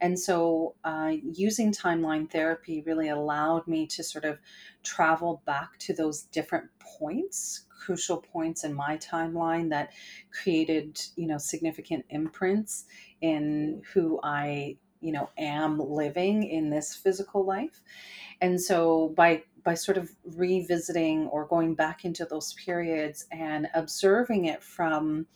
And 0.00 0.18
so, 0.18 0.74
uh, 0.84 1.12
using 1.22 1.72
timeline 1.72 2.30
therapy 2.30 2.82
really 2.84 3.08
allowed 3.08 3.66
me 3.66 3.86
to 3.88 4.02
sort 4.02 4.24
of 4.24 4.38
travel 4.82 5.42
back 5.46 5.78
to 5.78 5.94
those 5.94 6.22
different 6.24 6.68
points 6.98 7.64
crucial 7.84 8.16
points 8.16 8.64
in 8.64 8.72
my 8.72 8.96
timeline 8.96 9.68
that 9.68 9.92
created 10.30 10.98
you 11.16 11.26
know 11.26 11.36
significant 11.36 12.02
imprints 12.08 12.86
in 13.20 13.82
who 13.92 14.18
i 14.22 14.74
you 15.04 15.12
know 15.12 15.28
am 15.38 15.78
living 15.78 16.42
in 16.44 16.70
this 16.70 16.94
physical 16.94 17.44
life. 17.44 17.82
And 18.40 18.60
so 18.60 19.12
by 19.16 19.44
by 19.62 19.74
sort 19.74 19.96
of 19.96 20.10
revisiting 20.24 21.26
or 21.28 21.46
going 21.46 21.74
back 21.74 22.04
into 22.04 22.24
those 22.24 22.54
periods 22.54 23.26
and 23.30 23.68
observing 23.74 24.46
it 24.46 24.62
from 24.62 25.26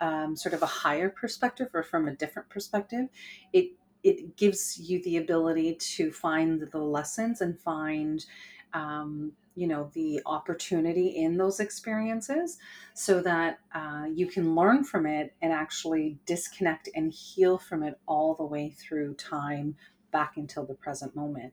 um, 0.00 0.36
sort 0.36 0.54
of 0.54 0.62
a 0.62 0.66
higher 0.66 1.10
perspective 1.10 1.68
or 1.74 1.82
from 1.82 2.08
a 2.08 2.16
different 2.16 2.48
perspective 2.48 3.08
it 3.52 3.72
it 4.02 4.36
gives 4.36 4.78
you 4.78 5.02
the 5.02 5.18
ability 5.18 5.74
to 5.74 6.10
find 6.10 6.62
the 6.72 6.78
lessons 6.78 7.42
and 7.42 7.58
find 7.60 8.24
um, 8.72 9.32
you 9.60 9.66
know 9.66 9.90
the 9.92 10.22
opportunity 10.24 11.08
in 11.08 11.36
those 11.36 11.60
experiences 11.60 12.56
so 12.94 13.20
that 13.20 13.58
uh, 13.74 14.06
you 14.10 14.26
can 14.26 14.54
learn 14.54 14.82
from 14.82 15.04
it 15.04 15.34
and 15.42 15.52
actually 15.52 16.18
disconnect 16.24 16.88
and 16.94 17.12
heal 17.12 17.58
from 17.58 17.82
it 17.82 18.00
all 18.06 18.34
the 18.34 18.44
way 18.44 18.70
through 18.70 19.12
time 19.14 19.76
back 20.12 20.38
until 20.38 20.64
the 20.64 20.72
present 20.72 21.14
moment. 21.14 21.52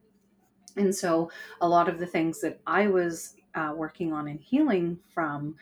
And 0.78 0.96
so 0.96 1.30
a 1.60 1.68
lot 1.68 1.90
of 1.90 2.00
the 2.00 2.06
things 2.06 2.40
that 2.42 2.62
i 2.66 2.88
was 2.88 3.36
uh, 3.56 3.74
working 3.76 4.14
on 4.14 4.30
and 4.30 4.40
healing 4.40 5.00
from 5.14 5.56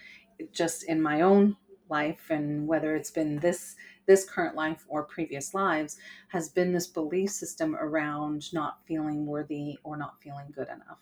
just 0.51 0.83
in 0.83 1.01
my 1.01 1.21
own 1.21 1.57
life 1.89 2.29
and 2.29 2.67
whether 2.67 2.95
it's 2.95 3.11
been 3.11 3.39
this 3.39 3.75
this 4.05 4.25
current 4.29 4.55
life 4.55 4.85
or 4.87 5.03
previous 5.03 5.53
lives 5.55 5.97
has 6.27 6.49
been 6.49 6.73
this 6.73 6.87
belief 6.87 7.31
system 7.31 7.75
around 7.75 8.53
not 8.53 8.79
feeling 8.85 9.25
worthy 9.25 9.77
or 9.83 9.97
not 9.97 10.21
feeling 10.21 10.47
good 10.53 10.67
enough 10.67 10.99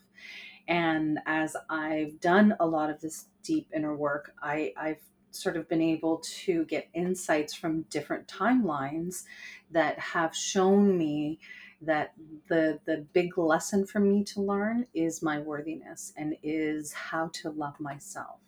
and 0.67 1.19
as 1.25 1.55
I've 1.69 2.19
done 2.19 2.55
a 2.59 2.65
lot 2.65 2.89
of 2.89 3.01
this 3.01 3.25
deep 3.43 3.67
inner 3.73 3.95
work, 3.95 4.33
I, 4.41 4.73
I've 4.77 5.01
sort 5.31 5.57
of 5.57 5.67
been 5.67 5.81
able 5.81 6.21
to 6.23 6.63
get 6.65 6.89
insights 6.93 7.53
from 7.53 7.81
different 7.83 8.27
timelines 8.27 9.23
that 9.71 9.99
have 9.99 10.35
shown 10.35 10.97
me 10.97 11.39
that 11.81 12.13
the 12.47 12.79
the 12.85 13.05
big 13.13 13.37
lesson 13.37 13.85
for 13.85 13.99
me 13.99 14.23
to 14.23 14.41
learn 14.41 14.87
is 14.93 15.21
my 15.21 15.39
worthiness 15.39 16.13
and 16.15 16.37
is 16.43 16.93
how 16.93 17.29
to 17.33 17.49
love 17.49 17.77
myself. 17.79 18.39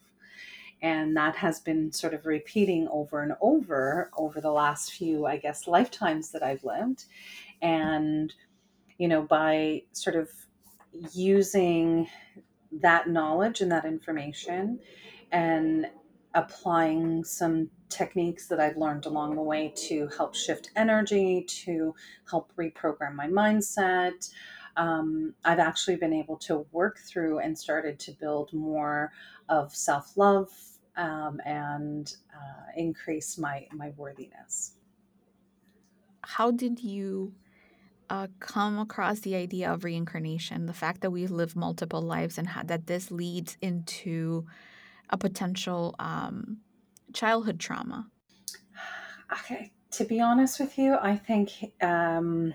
And 0.82 1.18
that 1.18 1.36
has 1.36 1.60
been 1.60 1.92
sort 1.92 2.14
of 2.14 2.26
repeating 2.26 2.88
over 2.90 3.22
and 3.24 3.34
over 3.42 4.10
over 4.18 4.40
the 4.40 4.52
last 4.52 4.94
few 4.94 5.26
i 5.26 5.38
guess 5.38 5.68
lifetimes 5.68 6.32
that 6.32 6.44
i've 6.44 6.64
lived. 6.64 7.06
And 7.62 8.34
you 8.98 9.08
know 9.10 9.24
by 9.24 9.84
sort 9.92 10.16
of 10.16 10.30
using 11.14 12.08
that 12.72 13.10
knowledge 13.10 13.62
and 13.62 13.72
that 13.72 13.86
information 13.86 14.80
and 15.32 15.88
applying 16.34 17.24
some 17.24 17.70
techniques 17.90 18.48
that 18.48 18.60
I've 18.60 18.78
learned 18.78 19.06
along 19.06 19.36
the 19.36 19.42
way 19.42 19.74
to 19.88 20.10
help 20.18 20.36
shift 20.36 20.72
energy, 20.76 21.46
to 21.48 21.96
help 22.30 22.52
reprogram 22.58 23.16
my 23.16 23.28
mindset. 23.28 24.30
Um, 24.78 25.34
I've 25.46 25.60
actually 25.60 25.96
been 25.96 26.14
able 26.14 26.38
to 26.40 26.66
work 26.72 27.00
through 27.00 27.40
and 27.40 27.58
started 27.58 27.98
to 28.00 28.12
build 28.12 28.52
more 28.52 29.12
of 29.48 29.74
self 29.74 30.18
love 30.18 30.50
um, 30.98 31.40
and 31.46 32.14
uh, 32.34 32.72
increase 32.76 33.38
my 33.38 33.68
my 33.72 33.94
worthiness. 33.96 34.74
How 36.22 36.52
did 36.52 36.84
you 36.84 37.34
uh, 38.10 38.28
come 38.40 38.80
across 38.80 39.20
the 39.22 39.36
idea 39.36 39.72
of 39.72 39.84
reincarnation, 39.84 40.66
the 40.66 40.74
fact 40.74 41.02
that 41.02 41.12
we 41.12 41.28
live 41.28 41.56
multiple 41.56 42.02
lives, 42.02 42.38
and 42.38 42.50
that 42.66 42.88
this 42.88 43.12
leads 43.12 43.58
into 43.62 44.46
a 45.10 45.18
potential 45.18 45.96
um, 46.00 46.58
childhood 47.14 47.60
trauma? 47.60 48.08
Okay, 49.32 49.72
to 49.92 50.06
be 50.06 50.20
honest 50.20 50.60
with 50.60 50.78
you, 50.78 50.98
I 51.02 51.16
think 51.16 51.52
um, 51.82 52.54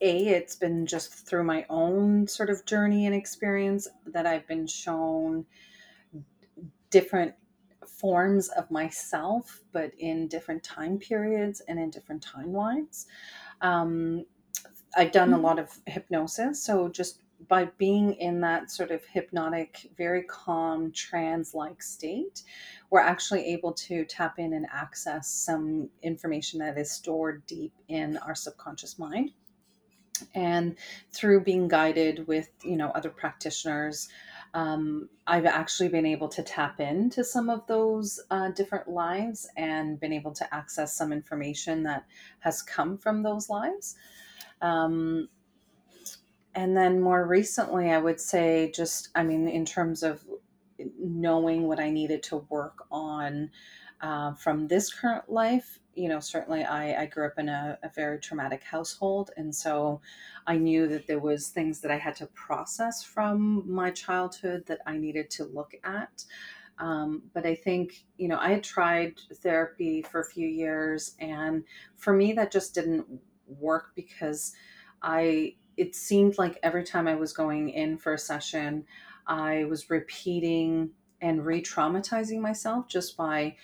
a 0.00 0.26
it's 0.26 0.56
been 0.56 0.86
just 0.86 1.26
through 1.26 1.44
my 1.44 1.66
own 1.68 2.26
sort 2.28 2.50
of 2.50 2.64
journey 2.64 3.06
and 3.06 3.14
experience 3.14 3.88
that 4.06 4.26
I've 4.26 4.46
been 4.46 4.66
shown 4.66 5.46
different 6.90 7.34
forms 7.86 8.48
of 8.50 8.70
myself, 8.70 9.62
but 9.72 9.92
in 9.98 10.28
different 10.28 10.62
time 10.62 10.98
periods 10.98 11.60
and 11.68 11.78
in 11.78 11.90
different 11.90 12.26
timelines. 12.26 13.06
Um, 13.60 14.24
I've 14.96 15.12
done 15.12 15.34
a 15.34 15.38
lot 15.38 15.58
of 15.58 15.70
hypnosis. 15.86 16.64
So 16.64 16.88
just 16.88 17.20
by 17.48 17.66
being 17.76 18.14
in 18.14 18.40
that 18.40 18.70
sort 18.70 18.90
of 18.90 19.04
hypnotic, 19.04 19.90
very 19.96 20.22
calm, 20.22 20.90
trance 20.90 21.54
like 21.54 21.82
state, 21.82 22.42
we're 22.90 23.00
actually 23.00 23.44
able 23.52 23.72
to 23.74 24.06
tap 24.06 24.38
in 24.38 24.54
and 24.54 24.66
access 24.72 25.28
some 25.28 25.90
information 26.02 26.60
that 26.60 26.78
is 26.78 26.90
stored 26.90 27.44
deep 27.46 27.74
in 27.88 28.16
our 28.18 28.34
subconscious 28.34 28.98
mind. 28.98 29.32
And 30.34 30.76
through 31.12 31.44
being 31.44 31.68
guided 31.68 32.26
with, 32.26 32.48
you 32.62 32.76
know, 32.76 32.90
other 32.92 33.10
practitioners, 33.10 34.08
um, 34.54 35.10
I've 35.26 35.44
actually 35.44 35.90
been 35.90 36.06
able 36.06 36.28
to 36.28 36.42
tap 36.42 36.80
into 36.80 37.22
some 37.22 37.50
of 37.50 37.66
those 37.66 38.18
uh, 38.30 38.48
different 38.52 38.88
lives 38.88 39.46
and 39.58 40.00
been 40.00 40.14
able 40.14 40.32
to 40.32 40.54
access 40.54 40.96
some 40.96 41.12
information 41.12 41.82
that 41.82 42.06
has 42.38 42.62
come 42.62 42.96
from 42.96 43.22
those 43.22 43.50
lives. 43.50 43.96
Um, 44.62 45.28
and 46.54 46.76
then 46.76 47.00
more 47.00 47.26
recently, 47.26 47.90
I 47.90 47.98
would 47.98 48.20
say 48.20 48.72
just, 48.74 49.10
I 49.14 49.22
mean, 49.22 49.46
in 49.46 49.64
terms 49.66 50.02
of 50.02 50.24
knowing 50.98 51.68
what 51.68 51.78
I 51.78 51.90
needed 51.90 52.22
to 52.24 52.46
work 52.48 52.84
on 52.90 53.50
uh, 54.00 54.34
from 54.34 54.66
this 54.68 54.92
current 54.92 55.30
life, 55.30 55.78
you 55.94 56.08
know, 56.08 56.20
certainly 56.20 56.64
I, 56.64 57.02
I 57.02 57.06
grew 57.06 57.26
up 57.26 57.38
in 57.38 57.48
a, 57.48 57.78
a, 57.82 57.90
very 57.94 58.20
traumatic 58.20 58.62
household. 58.62 59.30
And 59.38 59.54
so 59.54 60.02
I 60.46 60.56
knew 60.56 60.86
that 60.88 61.06
there 61.06 61.18
was 61.18 61.48
things 61.48 61.80
that 61.80 61.90
I 61.90 61.96
had 61.96 62.14
to 62.16 62.26
process 62.26 63.02
from 63.02 63.64
my 63.66 63.90
childhood 63.90 64.64
that 64.66 64.80
I 64.86 64.98
needed 64.98 65.30
to 65.30 65.44
look 65.44 65.72
at. 65.84 66.24
Um, 66.78 67.22
but 67.32 67.46
I 67.46 67.54
think, 67.54 68.04
you 68.18 68.28
know, 68.28 68.38
I 68.38 68.50
had 68.50 68.62
tried 68.62 69.14
therapy 69.36 70.02
for 70.02 70.20
a 70.20 70.26
few 70.26 70.46
years 70.46 71.14
and 71.18 71.64
for 71.96 72.12
me 72.12 72.34
that 72.34 72.52
just 72.52 72.74
didn't 72.74 73.06
work 73.46 73.92
because 73.94 74.54
I 75.02 75.54
it 75.76 75.94
seemed 75.94 76.38
like 76.38 76.58
every 76.62 76.84
time 76.84 77.06
I 77.06 77.14
was 77.14 77.32
going 77.32 77.68
in 77.68 77.98
for 77.98 78.14
a 78.14 78.18
session, 78.18 78.86
I 79.26 79.64
was 79.64 79.90
repeating 79.90 80.90
and 81.20 81.44
re-traumatizing 81.44 82.40
myself 82.40 82.88
just 82.88 83.16
by 83.16 83.56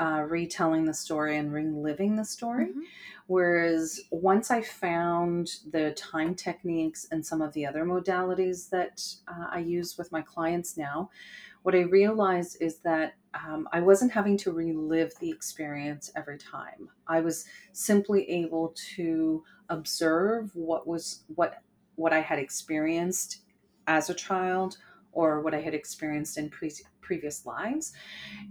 uh, 0.00 0.24
retelling 0.28 0.84
the 0.84 0.94
story 0.94 1.36
and 1.36 1.52
reliving 1.52 2.16
the 2.16 2.24
story. 2.24 2.66
Mm-hmm. 2.66 2.80
Whereas 3.28 4.00
once 4.10 4.50
I 4.50 4.62
found 4.62 5.48
the 5.70 5.92
time 5.92 6.34
techniques 6.34 7.06
and 7.10 7.24
some 7.24 7.40
of 7.40 7.52
the 7.52 7.64
other 7.64 7.84
modalities 7.84 8.68
that 8.70 9.02
uh, 9.28 9.46
I 9.50 9.60
use 9.60 9.96
with 9.96 10.10
my 10.10 10.22
clients 10.22 10.76
now, 10.76 11.10
what 11.62 11.74
I 11.74 11.82
realized 11.82 12.58
is 12.60 12.78
that 12.78 13.14
um, 13.34 13.68
I 13.72 13.80
wasn't 13.80 14.12
having 14.12 14.36
to 14.38 14.52
relive 14.52 15.12
the 15.20 15.30
experience 15.30 16.10
every 16.16 16.38
time. 16.38 16.88
I 17.06 17.20
was 17.20 17.44
simply 17.72 18.28
able 18.30 18.74
to 18.96 19.42
observe 19.68 20.50
what 20.54 20.86
was 20.86 21.24
what 21.34 21.62
what 21.94 22.12
I 22.12 22.20
had 22.20 22.38
experienced 22.38 23.42
as 23.86 24.10
a 24.10 24.14
child 24.14 24.76
or 25.12 25.40
what 25.40 25.54
I 25.54 25.60
had 25.60 25.74
experienced 25.74 26.38
in 26.38 26.48
pre- 26.48 26.72
previous 27.02 27.44
lives, 27.44 27.92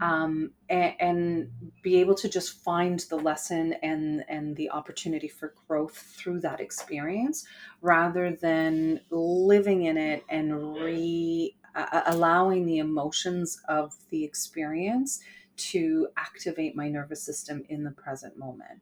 um, 0.01 0.51
and, 0.70 0.94
and, 1.00 1.51
be 1.82 2.00
able 2.00 2.13
to 2.13 2.30
just 2.30 2.63
find 2.63 3.00
the 3.10 3.15
lesson 3.15 3.74
and 3.82 4.24
and 4.30 4.56
the 4.56 4.70
opportunity 4.70 5.27
for 5.27 5.56
growth 5.68 5.98
through 5.98 6.39
that 6.39 6.60
experience, 6.60 7.46
rather 7.82 8.32
than 8.36 9.00
living 9.10 9.84
in 9.84 9.98
it 9.98 10.24
and 10.30 10.75
re 10.75 11.56
uh, 11.75 12.01
allowing 12.08 12.66
the 12.66 12.80
emotions 12.80 13.62
of 13.68 13.96
the 14.10 14.24
experience 14.24 15.22
to 15.58 16.08
activate 16.18 16.75
my 16.75 16.90
nervous 16.90 17.22
system 17.22 17.63
in 17.70 17.84
the 17.84 17.92
present 17.92 18.38
moment. 18.38 18.82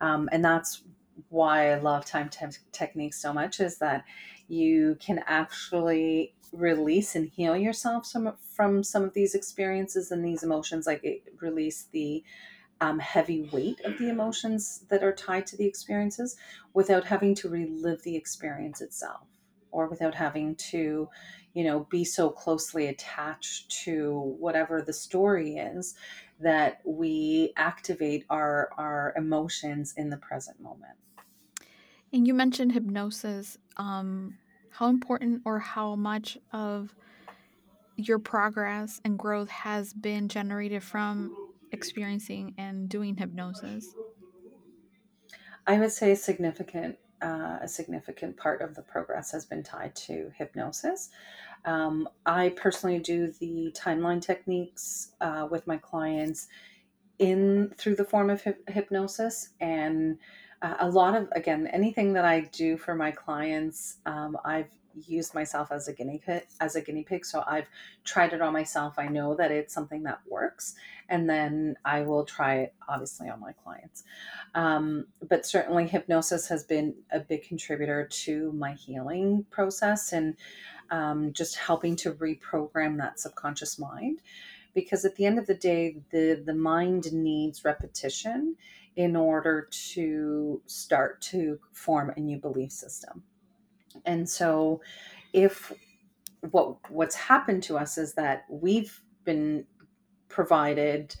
Um, 0.00 0.28
and 0.32 0.44
that's 0.44 0.82
why 1.28 1.72
I 1.72 1.78
love 1.78 2.04
time 2.04 2.28
te- 2.28 2.58
techniques 2.72 3.20
so 3.20 3.32
much 3.32 3.60
is 3.60 3.78
that 3.78 4.04
you 4.48 4.96
can 5.00 5.20
actually 5.26 6.34
release 6.52 7.14
and 7.14 7.28
heal 7.28 7.56
yourself 7.56 8.04
some, 8.04 8.34
from 8.54 8.82
some 8.82 9.04
of 9.04 9.14
these 9.14 9.34
experiences 9.34 10.10
and 10.10 10.24
these 10.24 10.42
emotions, 10.42 10.86
like 10.86 11.02
it, 11.02 11.22
release 11.40 11.88
the 11.92 12.22
um, 12.80 12.98
heavy 12.98 13.48
weight 13.52 13.80
of 13.84 13.96
the 13.98 14.08
emotions 14.08 14.84
that 14.88 15.04
are 15.04 15.12
tied 15.12 15.46
to 15.46 15.56
the 15.56 15.64
experiences 15.64 16.36
without 16.74 17.04
having 17.04 17.34
to 17.36 17.48
relive 17.48 18.02
the 18.02 18.16
experience 18.16 18.80
itself 18.80 19.31
or 19.72 19.88
without 19.88 20.14
having 20.14 20.54
to 20.56 21.08
you 21.54 21.64
know 21.64 21.80
be 21.90 22.04
so 22.04 22.30
closely 22.30 22.86
attached 22.86 23.70
to 23.70 24.36
whatever 24.38 24.82
the 24.82 24.92
story 24.92 25.56
is 25.56 25.94
that 26.40 26.80
we 26.84 27.52
activate 27.56 28.24
our 28.30 28.70
our 28.78 29.12
emotions 29.16 29.94
in 29.96 30.10
the 30.10 30.16
present 30.16 30.60
moment. 30.60 30.94
And 32.12 32.26
you 32.26 32.34
mentioned 32.34 32.72
hypnosis. 32.72 33.58
Um, 33.76 34.38
how 34.70 34.88
important 34.88 35.42
or 35.44 35.58
how 35.58 35.94
much 35.96 36.38
of 36.52 36.94
your 37.96 38.18
progress 38.18 39.00
and 39.04 39.18
growth 39.18 39.50
has 39.50 39.92
been 39.92 40.28
generated 40.28 40.82
from 40.82 41.36
experiencing 41.72 42.54
and 42.58 42.88
doing 42.88 43.16
hypnosis? 43.16 43.94
I 45.66 45.78
would 45.78 45.92
say 45.92 46.14
significant 46.14 46.98
uh, 47.22 47.58
a 47.60 47.68
significant 47.68 48.36
part 48.36 48.60
of 48.62 48.74
the 48.74 48.82
progress 48.82 49.30
has 49.32 49.46
been 49.46 49.62
tied 49.62 49.94
to 49.94 50.32
hypnosis. 50.36 51.10
Um, 51.64 52.08
I 52.26 52.50
personally 52.50 52.98
do 52.98 53.32
the 53.40 53.74
timeline 53.78 54.20
techniques 54.20 55.12
uh, 55.20 55.46
with 55.50 55.66
my 55.66 55.76
clients 55.76 56.48
in 57.18 57.72
through 57.78 57.96
the 57.96 58.04
form 58.04 58.30
of 58.30 58.42
hip- 58.42 58.68
hypnosis 58.68 59.50
and 59.60 60.18
uh, 60.60 60.74
a 60.80 60.88
lot 60.88 61.14
of 61.14 61.28
again 61.32 61.68
anything 61.68 62.12
that 62.12 62.24
i 62.24 62.40
do 62.52 62.76
for 62.76 62.94
my 62.94 63.10
clients 63.10 63.98
um, 64.06 64.36
i've 64.44 64.70
used 65.06 65.34
myself 65.34 65.70
as 65.70 65.88
a 65.88 65.92
guinea 65.92 66.20
pig 66.24 66.42
as 66.60 66.74
a 66.74 66.80
guinea 66.80 67.04
pig 67.04 67.24
so 67.24 67.44
i've 67.46 67.66
tried 68.04 68.32
it 68.32 68.42
on 68.42 68.52
myself 68.52 68.94
i 68.98 69.06
know 69.06 69.34
that 69.34 69.50
it's 69.50 69.72
something 69.72 70.02
that 70.02 70.20
works 70.28 70.74
and 71.12 71.28
then 71.28 71.76
i 71.84 72.00
will 72.00 72.24
try 72.24 72.54
it 72.56 72.74
obviously 72.88 73.28
on 73.28 73.38
my 73.38 73.52
clients. 73.52 74.02
Um, 74.54 75.06
but 75.28 75.46
certainly 75.46 75.86
hypnosis 75.86 76.48
has 76.48 76.64
been 76.64 76.94
a 77.10 77.20
big 77.20 77.44
contributor 77.44 78.08
to 78.24 78.52
my 78.52 78.72
healing 78.72 79.46
process 79.50 80.12
and 80.12 80.36
um, 80.90 81.32
just 81.32 81.56
helping 81.56 81.96
to 81.96 82.12
reprogram 82.12 82.98
that 82.98 83.20
subconscious 83.20 83.78
mind 83.78 84.20
because 84.74 85.04
at 85.04 85.16
the 85.16 85.26
end 85.26 85.38
of 85.38 85.46
the 85.46 85.54
day 85.54 85.96
the 86.10 86.42
the 86.44 86.54
mind 86.54 87.12
needs 87.12 87.64
repetition 87.64 88.56
in 88.96 89.16
order 89.16 89.68
to 89.70 90.60
start 90.66 91.20
to 91.22 91.58
form 91.72 92.12
a 92.16 92.20
new 92.20 92.38
belief 92.38 92.72
system. 92.72 93.22
And 94.04 94.28
so 94.28 94.80
if 95.32 95.72
what 96.50 96.90
what's 96.90 97.14
happened 97.14 97.62
to 97.64 97.78
us 97.78 97.96
is 97.96 98.14
that 98.14 98.44
we've 98.50 99.00
been 99.24 99.64
provided 100.32 101.14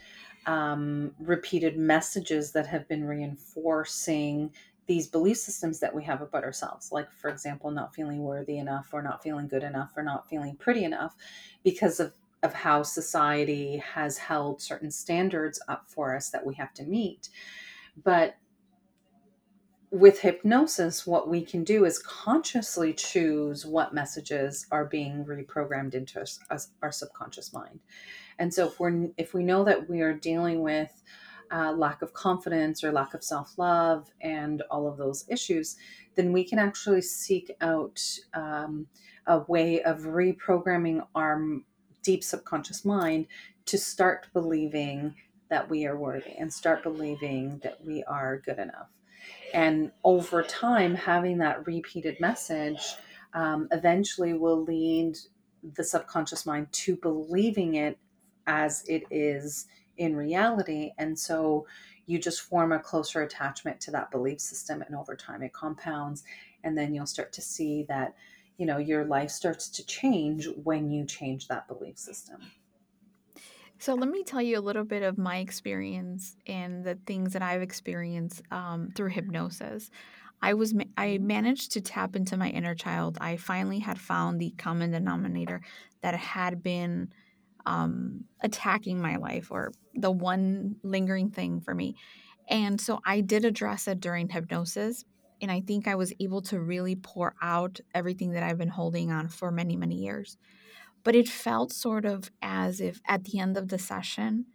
um, 0.46 1.12
repeated 1.20 1.76
messages 1.76 2.50
that 2.52 2.66
have 2.66 2.88
been 2.88 3.04
reinforcing 3.04 4.50
these 4.86 5.06
belief 5.06 5.36
systems 5.36 5.78
that 5.78 5.94
we 5.94 6.02
have 6.02 6.22
about 6.22 6.42
ourselves 6.42 6.90
like 6.90 7.08
for 7.12 7.30
example 7.30 7.70
not 7.70 7.94
feeling 7.94 8.18
worthy 8.18 8.58
enough 8.58 8.88
or 8.92 9.00
not 9.00 9.22
feeling 9.22 9.46
good 9.46 9.62
enough 9.62 9.92
or 9.96 10.02
not 10.02 10.28
feeling 10.28 10.56
pretty 10.56 10.82
enough 10.82 11.14
because 11.62 12.00
of 12.00 12.12
of 12.42 12.52
how 12.52 12.82
society 12.82 13.78
has 13.78 14.18
held 14.18 14.60
certain 14.60 14.90
standards 14.90 15.60
up 15.68 15.84
for 15.88 16.14
us 16.14 16.30
that 16.30 16.44
we 16.44 16.54
have 16.54 16.74
to 16.74 16.82
meet. 16.82 17.28
But 18.02 18.36
with 19.90 20.20
hypnosis, 20.20 21.06
what 21.06 21.28
we 21.28 21.42
can 21.44 21.64
do 21.64 21.84
is 21.84 21.98
consciously 21.98 22.94
choose 22.94 23.64
what 23.64 23.94
messages 23.94 24.66
are 24.72 24.86
being 24.86 25.24
reprogrammed 25.24 25.94
into 25.94 26.20
us, 26.20 26.40
us, 26.50 26.68
our 26.82 26.90
subconscious 26.90 27.52
mind. 27.52 27.80
And 28.42 28.52
so, 28.52 28.66
if 28.66 28.80
we're 28.80 29.06
if 29.16 29.34
we 29.34 29.44
know 29.44 29.62
that 29.62 29.88
we 29.88 30.00
are 30.00 30.12
dealing 30.12 30.62
with 30.62 30.90
uh, 31.52 31.70
lack 31.70 32.02
of 32.02 32.12
confidence 32.12 32.82
or 32.82 32.90
lack 32.90 33.14
of 33.14 33.22
self 33.22 33.56
love 33.56 34.10
and 34.20 34.62
all 34.68 34.88
of 34.88 34.96
those 34.96 35.24
issues, 35.28 35.76
then 36.16 36.32
we 36.32 36.42
can 36.42 36.58
actually 36.58 37.02
seek 37.02 37.52
out 37.60 38.02
um, 38.34 38.88
a 39.28 39.38
way 39.46 39.80
of 39.84 40.00
reprogramming 40.00 41.06
our 41.14 41.40
deep 42.02 42.24
subconscious 42.24 42.84
mind 42.84 43.28
to 43.66 43.78
start 43.78 44.26
believing 44.32 45.14
that 45.48 45.70
we 45.70 45.86
are 45.86 45.96
worthy 45.96 46.32
and 46.32 46.52
start 46.52 46.82
believing 46.82 47.60
that 47.62 47.78
we 47.84 48.02
are 48.08 48.42
good 48.44 48.58
enough. 48.58 48.88
And 49.54 49.92
over 50.02 50.42
time, 50.42 50.96
having 50.96 51.38
that 51.38 51.64
repeated 51.64 52.18
message 52.18 52.96
um, 53.34 53.68
eventually 53.70 54.32
will 54.32 54.64
lead 54.64 55.16
the 55.76 55.84
subconscious 55.84 56.44
mind 56.44 56.72
to 56.72 56.96
believing 56.96 57.76
it 57.76 57.98
as 58.46 58.84
it 58.88 59.04
is 59.10 59.66
in 59.96 60.16
reality. 60.16 60.90
And 60.98 61.18
so 61.18 61.66
you 62.06 62.18
just 62.18 62.42
form 62.42 62.72
a 62.72 62.78
closer 62.78 63.22
attachment 63.22 63.80
to 63.82 63.90
that 63.92 64.10
belief 64.10 64.40
system. 64.40 64.82
And 64.82 64.96
over 64.96 65.14
time, 65.14 65.42
it 65.42 65.52
compounds. 65.52 66.24
And 66.64 66.76
then 66.76 66.94
you'll 66.94 67.06
start 67.06 67.32
to 67.34 67.42
see 67.42 67.84
that 67.88 68.14
you 68.58 68.66
know 68.66 68.78
your 68.78 69.04
life 69.04 69.30
starts 69.30 69.68
to 69.70 69.84
change 69.86 70.46
when 70.62 70.90
you 70.90 71.04
change 71.04 71.48
that 71.48 71.66
belief 71.66 71.98
system 71.98 72.36
so 73.82 73.94
let 73.94 74.08
me 74.08 74.22
tell 74.22 74.40
you 74.40 74.56
a 74.56 74.60
little 74.60 74.84
bit 74.84 75.02
of 75.02 75.18
my 75.18 75.38
experience 75.38 76.36
and 76.46 76.84
the 76.84 76.94
things 77.04 77.32
that 77.32 77.42
I've 77.42 77.62
experienced 77.62 78.40
um, 78.52 78.92
through 78.94 79.08
hypnosis. 79.08 79.90
I 80.40 80.54
was 80.54 80.72
I 80.96 81.18
managed 81.18 81.72
to 81.72 81.80
tap 81.80 82.14
into 82.14 82.36
my 82.36 82.48
inner 82.50 82.76
child. 82.76 83.18
I 83.20 83.36
finally 83.36 83.80
had 83.80 83.98
found 83.98 84.40
the 84.40 84.54
common 84.56 84.92
denominator 84.92 85.62
that 86.00 86.14
had 86.14 86.62
been 86.62 87.12
um, 87.66 88.24
attacking 88.42 89.00
my 89.00 89.16
life 89.16 89.50
or 89.50 89.72
the 89.94 90.10
one 90.10 90.76
lingering 90.82 91.30
thing 91.30 91.60
for 91.60 91.74
me. 91.74 91.96
And 92.48 92.80
so 92.80 93.00
I 93.04 93.20
did 93.20 93.44
address 93.44 93.88
it 93.88 94.00
during 94.00 94.28
hypnosis. 94.28 95.04
And 95.40 95.50
I 95.50 95.60
think 95.60 95.88
I 95.88 95.94
was 95.94 96.12
able 96.20 96.42
to 96.42 96.60
really 96.60 96.94
pour 96.94 97.34
out 97.42 97.80
everything 97.94 98.32
that 98.32 98.42
I've 98.42 98.58
been 98.58 98.68
holding 98.68 99.10
on 99.10 99.28
for 99.28 99.50
many, 99.50 99.76
many 99.76 99.96
years. 99.96 100.36
But 101.04 101.16
it 101.16 101.28
felt 101.28 101.72
sort 101.72 102.04
of 102.04 102.30
as 102.40 102.80
if 102.80 103.00
at 103.06 103.24
the 103.24 103.40
end 103.40 103.56
of 103.56 103.68
the 103.68 103.78
session, 103.78 104.46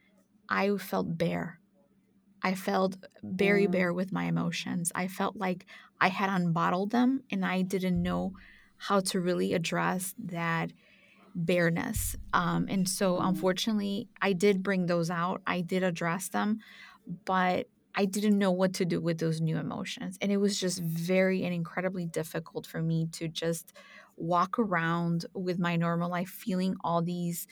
I 0.50 0.76
felt 0.78 1.18
bare. 1.18 1.60
I 2.42 2.56
felt 2.56 2.96
very 3.24 3.68
bare 3.68 3.94
with 3.94 4.14
my 4.14 4.26
emotions. 4.26 4.92
I 4.96 5.08
felt 5.08 5.36
like 5.36 5.66
I 6.00 6.08
had 6.10 6.30
unbottled 6.30 6.92
them 6.92 7.24
and 7.32 7.44
I 7.44 7.64
didn't 7.64 8.02
know 8.02 8.34
how 8.78 9.00
to 9.02 9.20
really 9.20 9.54
address 9.54 10.14
that 10.18 10.72
bareness. 11.38 12.16
Um, 12.34 12.68
and 12.70 12.90
so, 12.90 13.20
unfortunately, 13.20 14.10
I 14.22 14.34
did 14.34 14.64
bring 14.64 14.88
those 14.88 15.10
out, 15.10 15.42
I 15.48 15.62
did 15.62 15.84
address 15.84 16.28
them, 16.30 16.60
but 17.26 17.68
I 17.96 18.06
didn't 18.06 18.38
know 18.38 18.52
what 18.52 18.74
to 18.76 18.86
do 18.86 19.00
with 19.00 19.20
those 19.20 19.40
new 19.40 19.58
emotions. 19.58 20.18
And 20.22 20.32
it 20.32 20.38
was 20.38 20.60
just 20.60 20.80
very 20.80 21.44
and 21.44 21.54
incredibly 21.54 22.06
difficult 22.06 22.68
for 22.68 22.82
me 22.82 23.08
to 23.14 23.28
just 23.28 23.74
walk 24.18 24.60
around 24.60 25.26
with 25.34 25.60
my 25.60 25.76
normal 25.78 26.10
life 26.10 26.30
feeling 26.30 26.76
all 26.84 27.02
these 27.02 27.48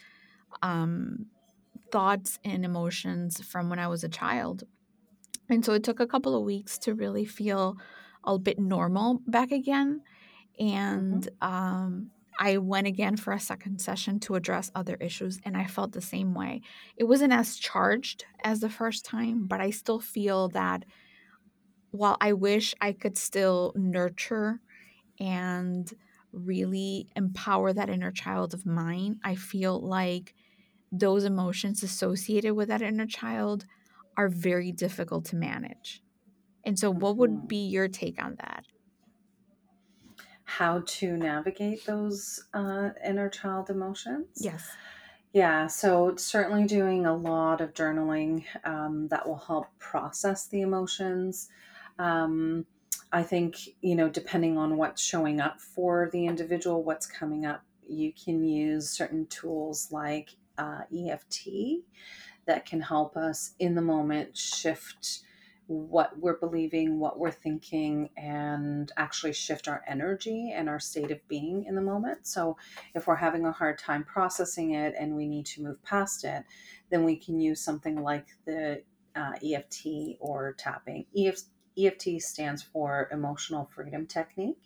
um, 0.62 1.28
thoughts 1.92 2.40
and 2.44 2.66
emotions 2.66 3.42
from 3.42 3.70
when 3.70 3.80
I 3.80 3.88
was 3.88 4.04
a 4.04 4.10
child. 4.10 4.64
And 5.50 5.64
so 5.64 5.74
it 5.74 5.84
took 5.84 6.00
a 6.00 6.08
couple 6.08 6.36
of 6.36 6.44
weeks 6.44 6.78
to 6.80 6.94
really 6.94 7.26
feel 7.26 7.78
a 8.24 8.38
bit 8.38 8.60
normal 8.60 9.22
back 9.28 9.52
again. 9.52 10.02
And 10.60 11.24
mm-hmm. 11.24 11.54
um, 11.54 12.12
I 12.40 12.58
went 12.58 12.88
again 12.88 13.16
for 13.18 13.34
a 13.34 13.40
second 13.40 13.80
session 13.80 14.20
to 14.22 14.36
address 14.36 14.72
other 14.76 14.96
issues, 14.96 15.40
and 15.44 15.56
I 15.56 15.66
felt 15.66 15.94
the 15.94 16.02
same 16.02 16.34
way. 16.34 16.62
It 16.98 17.06
wasn't 17.06 17.34
as 17.34 17.56
charged 17.56 18.26
as 18.44 18.60
the 18.60 18.70
first 18.70 19.06
time, 19.06 19.48
but 19.48 19.62
I 19.62 19.70
still 19.70 20.00
feel 20.00 20.50
that 20.50 20.84
while 21.92 22.18
I 22.20 22.34
wish 22.34 22.76
I 22.82 22.92
could 22.92 23.18
still 23.18 23.74
nurture 23.76 24.60
and 25.20 25.90
really 26.34 27.08
empower 27.16 27.72
that 27.72 27.90
inner 27.90 28.12
child 28.12 28.54
of 28.54 28.66
mine, 28.66 29.20
I 29.24 29.36
feel 29.36 29.80
like 29.80 30.36
those 30.92 31.24
emotions 31.24 31.84
associated 31.84 32.54
with 32.54 32.68
that 32.68 32.82
inner 32.82 33.06
child 33.06 33.66
are 34.18 34.30
very 34.30 34.72
difficult 34.72 35.26
to 35.26 35.36
manage. 35.36 36.02
And 36.66 36.78
so, 36.78 36.92
what 36.92 37.18
would 37.18 37.32
mm-hmm. 37.32 37.48
be 37.48 37.68
your 37.68 37.88
take 37.88 38.22
on 38.24 38.36
that? 38.40 38.66
How 40.46 40.84
to 40.86 41.18
navigate 41.18 41.86
those 41.86 42.46
uh, 42.54 42.90
inner 43.06 43.30
child 43.30 43.70
emotions. 43.70 44.28
Yes. 44.38 44.64
Yeah, 45.34 45.68
so 45.68 46.16
certainly 46.16 46.66
doing 46.66 47.06
a 47.06 47.16
lot 47.16 47.60
of 47.60 47.74
journaling 47.74 48.46
um, 48.64 49.10
that 49.10 49.28
will 49.28 49.38
help 49.38 49.68
process 49.80 50.48
the 50.48 50.62
emotions. 50.62 51.50
Um, 52.00 52.66
I 53.12 53.24
think, 53.24 53.58
you 53.82 53.96
know, 53.96 54.08
depending 54.08 54.58
on 54.58 54.78
what's 54.78 55.02
showing 55.02 55.42
up 55.42 55.60
for 55.60 56.10
the 56.14 56.26
individual, 56.26 56.84
what's 56.84 57.06
coming 57.06 57.46
up, 57.46 57.64
you 57.86 58.14
can 58.14 58.46
use 58.46 58.90
certain 58.90 59.26
tools 59.28 59.92
like 59.92 60.30
uh, 60.58 60.82
EFT 60.96 61.48
that 62.46 62.66
can 62.66 62.80
help 62.80 63.18
us 63.18 63.56
in 63.60 63.76
the 63.76 63.82
moment 63.82 64.38
shift 64.38 65.22
what 65.68 66.18
we're 66.20 66.38
believing, 66.38 67.00
what 67.00 67.18
we're 67.18 67.32
thinking, 67.32 68.10
and 68.18 68.92
actually 68.98 69.34
shift 69.34 69.68
our 69.68 69.84
energy 69.88 70.52
and 70.56 70.70
our 70.70 70.80
state 70.80 71.12
of 71.12 71.28
being 71.28 71.66
in 71.66 71.76
the 71.76 71.82
moment. 71.82 72.28
So, 72.28 72.58
if 72.94 73.08
we're 73.08 73.16
having 73.16 73.46
a 73.46 73.52
hard 73.52 73.80
time 73.80 74.04
processing 74.04 74.72
it 74.72 74.94
and 75.00 75.16
we 75.16 75.28
need 75.28 75.46
to 75.48 75.64
move 75.64 75.84
past 75.84 76.24
it, 76.24 76.44
then 76.90 77.04
we 77.04 77.16
can 77.16 77.40
use 77.40 77.62
something 77.62 78.02
like 78.02 78.28
the 78.46 78.84
uh, 79.16 79.34
EFT 79.44 80.18
or 80.20 80.54
tapping. 80.58 81.06
EFT 81.78 82.20
stands 82.20 82.62
for 82.62 83.10
Emotional 83.12 83.70
Freedom 83.74 84.06
Technique 84.06 84.60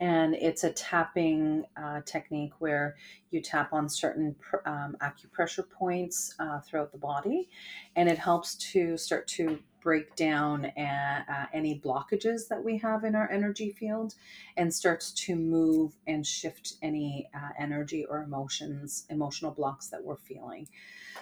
and 0.00 0.34
it's 0.34 0.64
a 0.64 0.72
tapping 0.72 1.64
uh, 1.76 2.00
technique 2.04 2.52
where 2.58 2.96
you 3.30 3.40
tap 3.40 3.72
on 3.72 3.88
certain 3.88 4.34
um, 4.66 4.96
acupressure 5.00 5.68
points 5.70 6.34
uh, 6.38 6.60
throughout 6.60 6.92
the 6.92 6.98
body, 6.98 7.48
and 7.94 8.08
it 8.08 8.18
helps 8.18 8.56
to 8.56 8.96
start 8.96 9.26
to 9.28 9.60
break 9.84 10.16
down 10.16 10.64
a, 10.76 11.24
uh, 11.30 11.46
any 11.52 11.78
blockages 11.78 12.48
that 12.48 12.64
we 12.64 12.78
have 12.78 13.04
in 13.04 13.14
our 13.14 13.30
energy 13.30 13.70
field 13.70 14.14
and 14.56 14.74
starts 14.74 15.12
to 15.12 15.36
move 15.36 15.92
and 16.08 16.26
shift 16.26 16.74
any 16.82 17.28
uh, 17.32 17.50
energy 17.58 18.04
or 18.06 18.24
emotions 18.24 19.06
emotional 19.10 19.52
blocks 19.52 19.88
that 19.88 20.02
we're 20.02 20.16
feeling. 20.16 20.66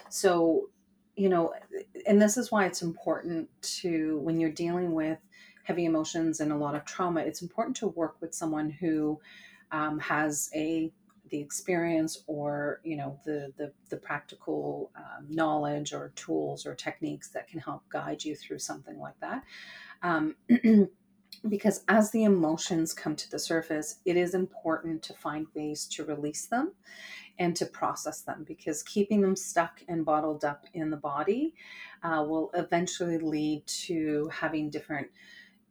So 0.09 0.69
you 1.15 1.29
know 1.29 1.53
and 2.07 2.19
this 2.19 2.37
is 2.37 2.51
why 2.51 2.65
it's 2.65 2.81
important 2.81 3.47
to 3.61 4.17
when 4.19 4.39
you're 4.39 4.49
dealing 4.49 4.93
with 4.93 5.19
heavy 5.63 5.85
emotions 5.85 6.39
and 6.39 6.51
a 6.51 6.57
lot 6.57 6.75
of 6.75 6.85
trauma, 6.85 7.21
it's 7.21 7.41
important 7.41 7.75
to 7.77 7.87
work 7.87 8.15
with 8.21 8.33
someone 8.33 8.69
who 8.69 9.19
um, 9.71 9.99
has 9.99 10.49
a 10.53 10.91
the 11.33 11.41
experience 11.41 12.23
or 12.27 12.79
you 12.83 12.95
know 12.95 13.19
the 13.25 13.51
the, 13.57 13.73
the 13.89 13.97
practical 13.97 14.91
um, 14.95 15.25
knowledge 15.27 15.91
or 15.91 16.13
tools 16.15 16.63
or 16.63 16.75
techniques 16.75 17.29
that 17.29 17.47
can 17.47 17.59
help 17.59 17.81
guide 17.89 18.23
you 18.23 18.35
through 18.35 18.59
something 18.59 18.99
like 18.99 19.19
that. 19.19 19.43
Um, 20.03 20.35
because 21.49 21.83
as 21.87 22.11
the 22.11 22.25
emotions 22.25 22.93
come 22.93 23.15
to 23.15 23.31
the 23.31 23.39
surface, 23.39 23.95
it 24.05 24.15
is 24.15 24.35
important 24.35 25.01
to 25.01 25.13
find 25.15 25.47
ways 25.55 25.87
to 25.87 26.05
release 26.05 26.45
them 26.45 26.73
and 27.39 27.55
to 27.55 27.65
process 27.65 28.21
them 28.21 28.45
because 28.47 28.83
keeping 28.83 29.19
them 29.19 29.35
stuck 29.35 29.81
and 29.87 30.05
bottled 30.05 30.45
up 30.45 30.67
in 30.75 30.91
the 30.91 30.97
body 30.97 31.55
uh, 32.03 32.23
will 32.23 32.51
eventually 32.53 33.17
lead 33.17 33.65
to 33.65 34.29
having 34.31 34.69
different 34.69 35.07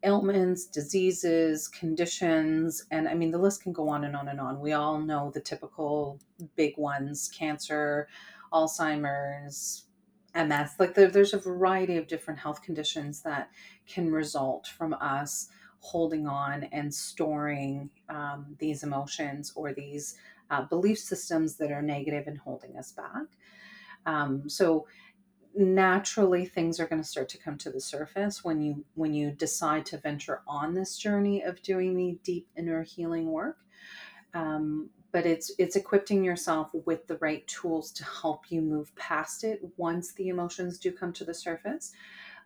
ailments, 0.02 0.66
diseases, 0.66 1.68
conditions, 1.68 2.84
and 2.90 3.08
I 3.08 3.14
mean, 3.14 3.30
the 3.30 3.38
list 3.38 3.62
can 3.62 3.72
go 3.72 3.88
on 3.88 4.04
and 4.04 4.16
on 4.16 4.28
and 4.28 4.40
on. 4.40 4.60
We 4.60 4.72
all 4.72 4.98
know 4.98 5.30
the 5.32 5.40
typical 5.40 6.20
big 6.56 6.76
ones 6.76 7.30
cancer, 7.36 8.08
Alzheimer's, 8.52 9.84
MS. 10.34 10.70
Like, 10.78 10.94
there, 10.94 11.10
there's 11.10 11.34
a 11.34 11.38
variety 11.38 11.96
of 11.96 12.06
different 12.06 12.40
health 12.40 12.62
conditions 12.62 13.22
that 13.22 13.50
can 13.86 14.10
result 14.10 14.66
from 14.66 14.94
us 14.94 15.48
holding 15.80 16.26
on 16.26 16.64
and 16.72 16.92
storing 16.94 17.90
um, 18.08 18.56
these 18.58 18.82
emotions 18.82 19.52
or 19.56 19.72
these 19.72 20.16
uh, 20.50 20.62
belief 20.62 20.98
systems 20.98 21.56
that 21.56 21.72
are 21.72 21.82
negative 21.82 22.26
and 22.26 22.38
holding 22.38 22.76
us 22.76 22.92
back. 22.92 23.26
Um, 24.06 24.48
so, 24.48 24.86
naturally 25.54 26.44
things 26.44 26.80
are 26.80 26.86
going 26.86 27.02
to 27.02 27.08
start 27.08 27.28
to 27.30 27.38
come 27.38 27.58
to 27.58 27.70
the 27.70 27.80
surface 27.80 28.44
when 28.44 28.60
you 28.60 28.84
when 28.94 29.12
you 29.14 29.30
decide 29.30 29.84
to 29.86 29.98
venture 29.98 30.42
on 30.46 30.74
this 30.74 30.96
journey 30.96 31.42
of 31.42 31.62
doing 31.62 31.96
the 31.96 32.18
deep 32.22 32.48
inner 32.56 32.82
healing 32.82 33.30
work. 33.30 33.58
Um, 34.34 34.90
but 35.12 35.26
it's 35.26 35.52
it's 35.58 35.76
equipping 35.76 36.24
yourself 36.24 36.70
with 36.86 37.06
the 37.06 37.18
right 37.18 37.46
tools 37.46 37.92
to 37.92 38.04
help 38.04 38.50
you 38.50 38.62
move 38.62 38.94
past 38.96 39.44
it 39.44 39.60
once 39.76 40.12
the 40.14 40.28
emotions 40.28 40.78
do 40.78 40.90
come 40.90 41.12
to 41.12 41.24
the 41.24 41.34
surface. 41.34 41.92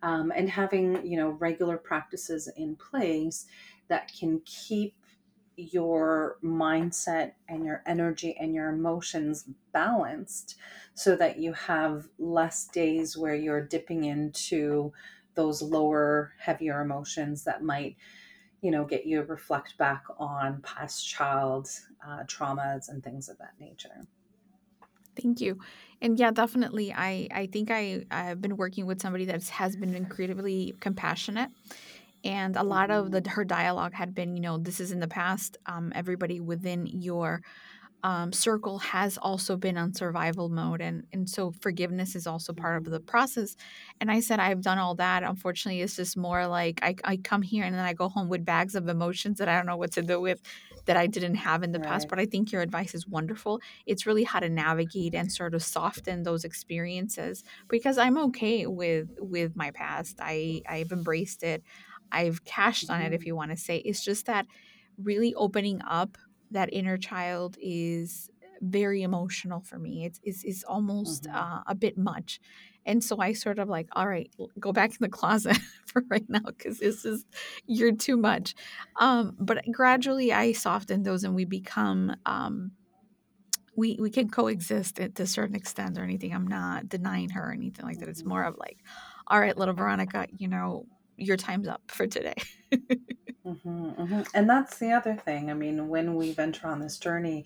Um, 0.03 0.33
and 0.35 0.51
having 0.51 1.07
you 1.07 1.17
know 1.17 1.31
regular 1.31 1.79
practices 1.79 2.49
in 2.57 2.77
place 2.77 3.47
that 3.89 4.11
can 4.19 4.41
keep 4.45 4.95
your 5.57 6.39
mindset 6.43 7.33
and 7.49 7.65
your 7.65 7.83
energy 7.87 8.37
and 8.39 8.55
your 8.55 8.69
emotions 8.69 9.49
balanced 9.73 10.57
so 10.95 11.17
that 11.17 11.39
you 11.39 11.53
have 11.53 12.09
less 12.19 12.67
days 12.69 13.17
where 13.17 13.35
you're 13.35 13.65
dipping 13.65 14.05
into 14.05 14.93
those 15.35 15.63
lower 15.63 16.33
heavier 16.39 16.81
emotions 16.83 17.45
that 17.45 17.63
might 17.63 17.97
you 18.61 18.71
know 18.71 18.85
get 18.85 19.07
you 19.07 19.19
to 19.19 19.25
reflect 19.25 19.77
back 19.79 20.05
on 20.19 20.61
past 20.63 21.07
child 21.07 21.69
uh, 22.07 22.23
traumas 22.25 22.89
and 22.89 23.03
things 23.03 23.29
of 23.29 23.39
that 23.39 23.53
nature 23.59 24.07
Thank 25.21 25.41
you. 25.41 25.59
And 26.03 26.19
yeah, 26.19 26.31
definitely. 26.31 26.93
I, 26.93 27.27
I 27.31 27.47
think 27.47 27.71
I, 27.71 28.05
I've 28.11 28.43
been 28.43 28.57
working 28.57 28.85
with 28.87 29.01
somebody 29.01 29.25
that 29.25 29.49
has 29.49 29.75
been 29.75 29.95
incredibly 29.95 30.75
compassionate 30.81 31.51
and 32.27 32.57
a 32.57 32.63
lot 32.63 32.91
of 32.91 33.13
the 33.13 33.23
her 33.29 33.45
dialogue 33.45 33.95
had 33.95 34.15
been 34.15 34.37
you 34.37 34.43
know 34.43 34.59
this 34.59 34.81
is 34.81 34.91
in 34.93 35.01
the 35.01 35.09
past 35.09 35.57
um, 35.67 35.93
everybody 35.95 36.41
within 36.41 36.87
your 36.87 37.41
um, 38.03 38.33
circle 38.33 38.79
has 38.79 39.19
also 39.19 39.57
been 39.57 39.77
on 39.77 39.95
survival 39.95 40.49
mode 40.49 40.81
and 40.81 41.05
and 41.13 41.29
so 41.29 41.51
forgiveness 41.51 42.15
is 42.15 42.27
also 42.27 42.53
part 42.53 42.77
of 42.77 42.85
the 42.85 43.01
process. 43.01 43.57
And 44.01 44.11
i 44.11 44.21
said 44.21 44.39
i've 44.39 44.61
done 44.61 44.79
all 44.79 44.95
that. 44.97 45.23
Unfortunately 45.23 45.81
it's 45.81 45.97
just 45.97 46.17
more 46.17 46.47
like 46.47 46.81
I, 46.83 46.95
I 47.05 47.17
come 47.17 47.43
here 47.43 47.65
and 47.65 47.75
then 47.75 47.85
i 47.85 47.95
go 47.95 48.09
home 48.09 48.29
with 48.29 48.45
bags 48.45 48.75
of 48.75 48.89
emotions 48.89 49.39
that 49.39 49.49
i 49.49 49.57
don't 49.57 49.67
know 49.67 49.77
what 49.77 49.93
to 49.93 50.03
do 50.03 50.21
with 50.21 50.41
that 50.85 50.97
i 50.97 51.07
didn't 51.07 51.35
have 51.37 51.63
in 51.65 51.73
the 51.73 51.81
past 51.81 52.09
but 52.09 52.21
i 52.21 52.27
think 52.27 52.53
your 52.53 52.63
advice 52.63 52.95
is 52.95 53.09
wonderful. 53.09 53.61
It's 53.87 54.07
really 54.07 54.25
how 54.25 54.41
to 54.41 54.49
navigate 54.49 55.15
and 55.15 55.33
sort 55.33 55.55
of 55.55 55.63
soften 55.63 56.23
those 56.23 56.45
experiences 56.45 57.43
because 57.69 57.99
i'm 57.99 58.19
okay 58.19 58.67
with 58.67 59.09
with 59.19 59.57
my 59.57 59.71
past. 59.71 60.19
I 60.21 60.63
i've 60.69 60.93
embraced 60.93 61.43
it 61.43 61.65
i've 62.13 62.45
cashed 62.45 62.91
on 62.91 63.01
it 63.03 63.13
if 63.13 63.21
mm-hmm. 63.21 63.29
you 63.29 63.37
want 63.37 63.51
to 63.51 63.57
say 63.57 63.79
it's 63.79 64.05
just 64.05 64.27
that 64.27 64.47
really 64.99 65.35
opening 65.35 65.81
up 65.83 66.17
that 66.51 66.73
inner 66.73 66.97
child 66.97 67.57
is 67.61 68.31
very 68.61 69.03
emotional 69.03 69.61
for 69.61 69.79
me. 69.79 70.05
It's 70.05 70.21
it's, 70.23 70.45
it's 70.45 70.65
almost 70.65 71.25
Mm-hmm. 71.25 71.37
uh, 71.37 71.61
a 71.67 71.75
bit 71.75 71.97
much, 71.99 72.41
and 72.85 73.03
so 73.03 73.19
I 73.21 73.33
sort 73.33 73.59
of 73.59 73.69
like, 73.69 73.89
all 73.93 74.07
right, 74.07 74.31
go 74.59 74.73
back 74.73 74.91
in 74.91 74.99
the 75.01 75.09
closet 75.09 75.59
for 75.87 76.03
right 76.11 76.29
now 76.29 76.41
because 76.47 76.79
this 76.79 77.05
is 77.05 77.25
you're 77.67 77.95
too 77.95 78.17
much. 78.17 78.55
Um, 79.01 79.37
but 79.39 79.65
gradually, 79.71 80.33
I 80.33 80.53
soften 80.53 81.03
those, 81.03 81.25
and 81.25 81.35
we 81.35 81.45
become. 81.45 82.17
Um, 82.25 82.73
we, 83.79 83.99
we 84.01 84.09
can 84.09 84.31
coexist 84.31 84.97
to 84.97 85.23
a 85.23 85.27
certain 85.27 85.55
extent 85.55 85.99
or 85.99 86.03
anything. 86.03 86.35
I'm 86.35 86.47
not 86.47 86.89
denying 86.89 87.29
her 87.31 87.51
or 87.51 87.53
anything 87.53 87.85
like 87.85 87.99
that. 87.99 88.09
It's 88.09 88.25
more 88.25 88.41
Mm-hmm. 88.41 88.55
of 88.55 88.59
like, 88.59 88.79
all 89.27 89.39
right, 89.39 89.55
little 89.55 89.75
Veronica, 89.75 90.27
you 90.35 90.49
know, 90.49 90.87
your 91.17 91.37
time's 91.37 91.69
up 91.69 91.83
for 91.89 92.07
today. 92.07 92.35
Mm-hmm, 93.47 93.91
mm-hmm. 94.03 94.23
And 94.35 94.51
that's 94.51 94.79
the 94.79 94.93
other 94.93 95.15
thing. 95.15 95.51
I 95.51 95.55
mean, 95.55 95.89
when 95.89 96.17
we 96.17 96.33
venture 96.33 96.67
on 96.67 96.81
this 96.81 96.99
journey, 96.99 97.45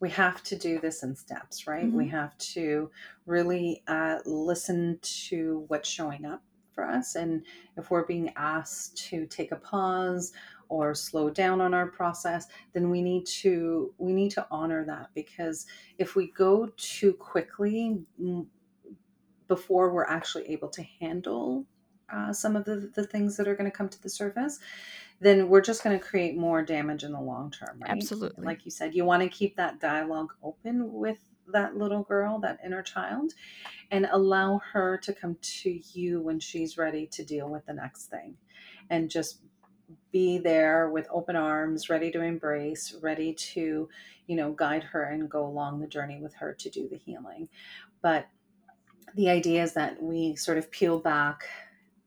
we 0.00 0.10
have 0.10 0.42
to 0.44 0.56
do 0.56 0.78
this 0.78 1.02
in 1.02 1.16
steps, 1.16 1.66
right? 1.66 1.92
We 1.92 2.06
hmm 2.06 2.08
have 2.08 2.36
to 2.38 2.90
really 3.26 3.82
uh, 3.88 4.18
listen 4.26 4.98
to 5.02 5.64
what's 5.68 5.88
showing 5.88 6.24
up 6.26 6.42
for 6.74 6.84
us. 6.86 7.14
And 7.16 7.44
if 7.76 7.90
we're 7.90 8.06
being 8.06 8.30
asked 8.36 8.96
to 9.08 9.26
take 9.26 9.50
a 9.50 9.56
pause 9.56 10.32
or 10.68 10.94
slow 10.94 11.30
down 11.30 11.60
on 11.62 11.72
our 11.74 11.86
process, 11.86 12.46
then 12.74 12.90
we 12.90 13.02
need 13.02 13.26
to 13.26 13.92
we 13.98 14.12
need 14.12 14.30
to 14.32 14.46
honor 14.50 14.84
that 14.84 15.08
because 15.14 15.66
if 15.96 16.14
we 16.14 16.30
go 16.32 16.68
too 16.76 17.14
quickly 17.14 17.98
mm, 18.22 18.46
before 19.48 19.92
we're 19.92 20.04
actually 20.04 20.48
able 20.50 20.68
to 20.68 20.82
handle 21.00 21.66
uh, 22.12 22.32
some 22.32 22.56
of 22.56 22.64
the, 22.64 22.90
the 22.94 23.06
things 23.06 23.36
that 23.36 23.48
are 23.48 23.54
going 23.54 23.70
to 23.70 23.76
come 23.76 23.88
to 23.88 24.02
the 24.02 24.08
surface, 24.08 24.58
then 25.20 25.48
we're 25.48 25.60
just 25.60 25.82
going 25.82 25.98
to 25.98 26.04
create 26.04 26.36
more 26.36 26.62
damage 26.62 27.02
in 27.04 27.12
the 27.12 27.20
long 27.20 27.50
term, 27.50 27.78
right? 27.80 27.90
Absolutely. 27.90 28.44
like 28.44 28.64
you 28.64 28.70
said, 28.70 28.94
you 28.94 29.04
want 29.04 29.22
to 29.22 29.28
keep 29.28 29.56
that 29.56 29.80
dialogue 29.80 30.32
open 30.42 30.92
with 30.92 31.18
that 31.52 31.76
little 31.76 32.02
girl, 32.02 32.38
that 32.38 32.58
inner 32.64 32.82
child, 32.82 33.32
and 33.90 34.06
allow 34.12 34.60
her 34.72 34.98
to 34.98 35.12
come 35.12 35.36
to 35.40 35.80
you 35.92 36.20
when 36.20 36.38
she's 36.38 36.76
ready 36.76 37.06
to 37.06 37.24
deal 37.24 37.48
with 37.48 37.64
the 37.66 37.72
next 37.72 38.06
thing. 38.06 38.36
And 38.90 39.10
just 39.10 39.40
be 40.12 40.38
there 40.38 40.90
with 40.90 41.06
open 41.10 41.36
arms, 41.36 41.88
ready 41.88 42.10
to 42.10 42.22
embrace, 42.22 42.94
ready 43.02 43.32
to, 43.32 43.88
you 44.26 44.36
know, 44.36 44.52
guide 44.52 44.82
her 44.82 45.04
and 45.04 45.30
go 45.30 45.46
along 45.46 45.80
the 45.80 45.86
journey 45.86 46.20
with 46.20 46.34
her 46.34 46.54
to 46.54 46.70
do 46.70 46.88
the 46.88 46.96
healing. 46.96 47.48
But 48.02 48.26
the 49.14 49.30
idea 49.30 49.62
is 49.62 49.72
that 49.74 50.02
we 50.02 50.36
sort 50.36 50.58
of 50.58 50.70
peel 50.70 50.98
back 50.98 51.44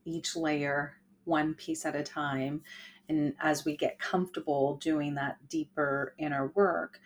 each 0.04 0.36
layer 0.36 0.94
one 1.24 1.54
piece 1.54 1.84
at 1.86 1.94
a 1.96 2.02
time 2.02 2.62
and 3.08 3.34
as 3.40 3.64
we 3.64 3.76
get 3.76 3.98
comfortable 3.98 4.76
doing 4.76 5.14
that 5.14 5.36
deeper 5.48 6.14
inner 6.18 6.48
work 6.54 7.00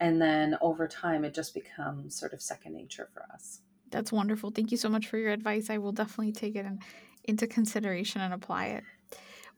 and 0.00 0.20
then 0.20 0.56
over 0.60 0.88
time 0.88 1.24
it 1.24 1.34
just 1.34 1.54
becomes 1.54 2.18
sort 2.18 2.32
of 2.32 2.40
second 2.42 2.72
nature 2.74 3.08
for 3.12 3.22
us 3.32 3.60
That's 3.90 4.12
wonderful. 4.12 4.50
Thank 4.50 4.70
you 4.70 4.76
so 4.78 4.88
much 4.88 5.08
for 5.08 5.18
your 5.18 5.32
advice. 5.32 5.68
I 5.70 5.78
will 5.78 5.92
definitely 5.92 6.32
take 6.32 6.54
it 6.56 6.64
in, 6.64 6.78
into 7.24 7.46
consideration 7.46 8.20
and 8.20 8.32
apply 8.32 8.66
it. 8.66 8.84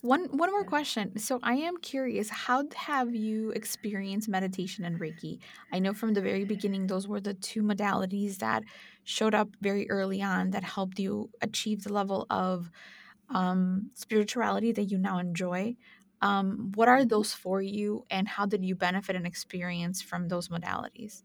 One 0.00 0.24
one 0.36 0.50
more 0.50 0.64
question. 0.64 1.16
So 1.18 1.38
I 1.44 1.54
am 1.54 1.76
curious, 1.76 2.28
how 2.28 2.64
have 2.74 3.14
you 3.14 3.50
experienced 3.50 4.28
meditation 4.28 4.84
and 4.84 4.98
Reiki? 4.98 5.38
I 5.72 5.78
know 5.78 5.94
from 5.94 6.12
the 6.14 6.20
very 6.20 6.44
beginning 6.44 6.88
those 6.88 7.06
were 7.06 7.20
the 7.20 7.34
two 7.34 7.62
modalities 7.62 8.38
that 8.38 8.64
showed 9.04 9.34
up 9.34 9.48
very 9.60 9.90
early 9.90 10.22
on 10.22 10.50
that 10.50 10.64
helped 10.64 10.98
you 10.98 11.30
achieve 11.40 11.84
the 11.84 11.92
level 11.92 12.26
of 12.30 12.70
um, 13.28 13.90
spirituality 13.94 14.72
that 14.72 14.84
you 14.84 14.98
now 14.98 15.18
enjoy. 15.18 15.76
Um, 16.20 16.72
what 16.76 16.88
are 16.88 17.04
those 17.04 17.32
for 17.32 17.60
you, 17.60 18.06
and 18.10 18.28
how 18.28 18.46
did 18.46 18.64
you 18.64 18.76
benefit 18.76 19.16
and 19.16 19.26
experience 19.26 20.00
from 20.00 20.28
those 20.28 20.48
modalities? 20.48 21.24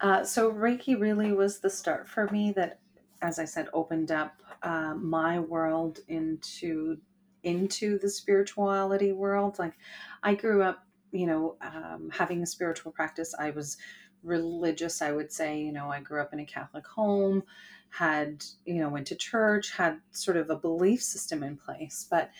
Uh, 0.00 0.24
so 0.24 0.52
Reiki 0.52 0.98
really 0.98 1.32
was 1.32 1.60
the 1.60 1.70
start 1.70 2.08
for 2.08 2.28
me 2.28 2.52
that, 2.52 2.80
as 3.20 3.38
I 3.38 3.44
said, 3.44 3.68
opened 3.72 4.10
up 4.10 4.42
uh, 4.62 4.94
my 4.94 5.40
world 5.40 6.00
into 6.08 6.98
into 7.44 7.98
the 7.98 8.08
spirituality 8.08 9.12
world. 9.12 9.58
Like 9.58 9.74
I 10.22 10.34
grew 10.34 10.62
up, 10.62 10.84
you 11.12 11.26
know, 11.26 11.56
um, 11.60 12.10
having 12.12 12.42
a 12.42 12.46
spiritual 12.46 12.92
practice. 12.92 13.34
I 13.38 13.50
was 13.50 13.76
religious, 14.22 15.02
I 15.02 15.12
would 15.12 15.32
say. 15.32 15.60
You 15.60 15.72
know, 15.72 15.90
I 15.90 16.00
grew 16.00 16.20
up 16.20 16.32
in 16.32 16.40
a 16.40 16.44
Catholic 16.44 16.86
home, 16.86 17.42
had, 17.90 18.44
you 18.64 18.80
know, 18.80 18.88
went 18.88 19.06
to 19.08 19.16
church, 19.16 19.72
had 19.72 20.00
sort 20.10 20.36
of 20.36 20.50
a 20.50 20.56
belief 20.56 21.02
system 21.02 21.42
in 21.42 21.56
place. 21.56 22.06
But 22.08 22.30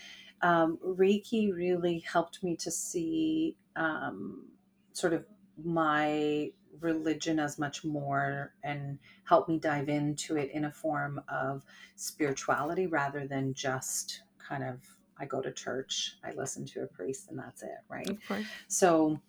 um, 0.42 0.78
Reiki 0.84 1.54
really 1.54 2.00
helped 2.00 2.42
me 2.42 2.56
to 2.56 2.70
see 2.70 3.56
um, 3.76 4.46
sort 4.92 5.12
of 5.12 5.24
my 5.62 6.50
religion 6.80 7.40
as 7.40 7.58
much 7.58 7.84
more 7.84 8.52
and 8.62 8.98
help 9.24 9.48
me 9.48 9.58
dive 9.58 9.88
into 9.88 10.36
it 10.36 10.50
in 10.52 10.66
a 10.66 10.70
form 10.70 11.20
of 11.28 11.64
spirituality 11.96 12.86
rather 12.86 13.26
than 13.26 13.52
just 13.54 14.22
kind 14.38 14.62
of 14.62 14.80
I 15.20 15.24
go 15.24 15.40
to 15.40 15.50
church, 15.50 16.16
I 16.24 16.32
listen 16.32 16.64
to 16.66 16.82
a 16.82 16.86
priest, 16.86 17.28
and 17.28 17.38
that's 17.38 17.62
it, 17.62 17.78
right? 17.88 18.06
So, 18.68 19.20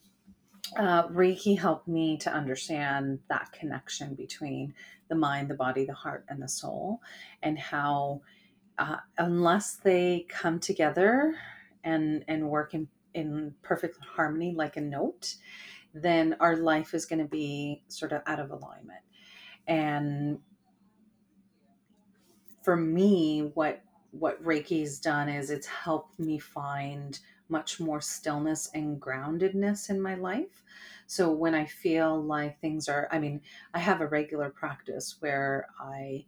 uh, 0.77 1.07
Reiki 1.07 1.57
helped 1.57 1.87
me 1.87 2.17
to 2.19 2.31
understand 2.31 3.19
that 3.29 3.51
connection 3.51 4.15
between 4.15 4.73
the 5.09 5.15
mind, 5.15 5.49
the 5.49 5.55
body, 5.55 5.85
the 5.85 5.93
heart, 5.93 6.25
and 6.29 6.41
the 6.41 6.47
soul, 6.47 7.01
and 7.43 7.57
how 7.57 8.21
uh, 8.77 8.97
unless 9.17 9.75
they 9.75 10.25
come 10.29 10.59
together 10.59 11.35
and 11.83 12.23
and 12.27 12.49
work 12.49 12.73
in 12.73 12.87
in 13.13 13.53
perfect 13.63 13.97
harmony 14.03 14.53
like 14.55 14.77
a 14.77 14.81
note 14.81 15.35
then 15.93 16.35
our 16.39 16.57
life 16.57 16.93
is 16.93 17.05
going 17.05 17.19
to 17.19 17.27
be 17.27 17.83
sort 17.87 18.11
of 18.11 18.21
out 18.27 18.39
of 18.39 18.51
alignment. 18.51 19.01
And 19.67 20.39
for 22.63 22.75
me, 22.75 23.51
what 23.53 23.81
what 24.11 24.43
Reiki's 24.43 24.99
done 24.99 25.29
is 25.29 25.51
it's 25.51 25.67
helped 25.67 26.19
me 26.19 26.39
find 26.39 27.19
much 27.49 27.79
more 27.79 28.01
stillness 28.01 28.69
and 28.73 29.01
groundedness 29.01 29.89
in 29.89 30.01
my 30.01 30.15
life. 30.15 30.63
So 31.07 31.31
when 31.31 31.55
I 31.55 31.65
feel 31.65 32.21
like 32.21 32.59
things 32.62 32.88
are, 32.88 33.07
I 33.12 33.19
mean, 33.19 33.41
I 33.73 33.79
have 33.79 34.01
a 34.01 34.07
regular 34.07 34.49
practice 34.49 35.15
where 35.19 35.67
I 35.79 36.25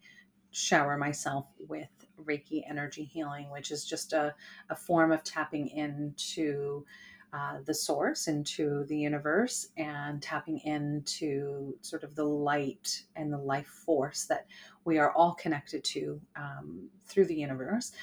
shower 0.52 0.98
myself 0.98 1.46
with 1.68 1.88
Reiki 2.20 2.64
energy 2.70 3.04
healing, 3.04 3.50
which 3.52 3.72
is 3.72 3.86
just 3.86 4.14
a, 4.14 4.36
a 4.70 4.76
form 4.76 5.12
of 5.12 5.24
tapping 5.24 5.70
into 5.70 6.86
uh, 7.34 7.60
the 7.66 7.74
source, 7.74 8.28
into 8.28 8.84
the 8.86 8.98
universe, 8.98 9.70
and 9.78 10.22
tapping 10.22 10.60
into 10.60 11.74
sort 11.82 12.04
of 12.04 12.14
the 12.16 12.24
light 12.24 13.04
and 13.16 13.32
the 13.32 13.38
life 13.38 13.68
force 13.68 14.26
that 14.26 14.48
we 14.84 14.98
are 14.98 15.14
all 15.14 15.34
connected 15.36 15.84
to 15.84 16.20
um, 16.36 16.90
through 17.06 17.26
the 17.26 17.36
universe, 17.36 17.94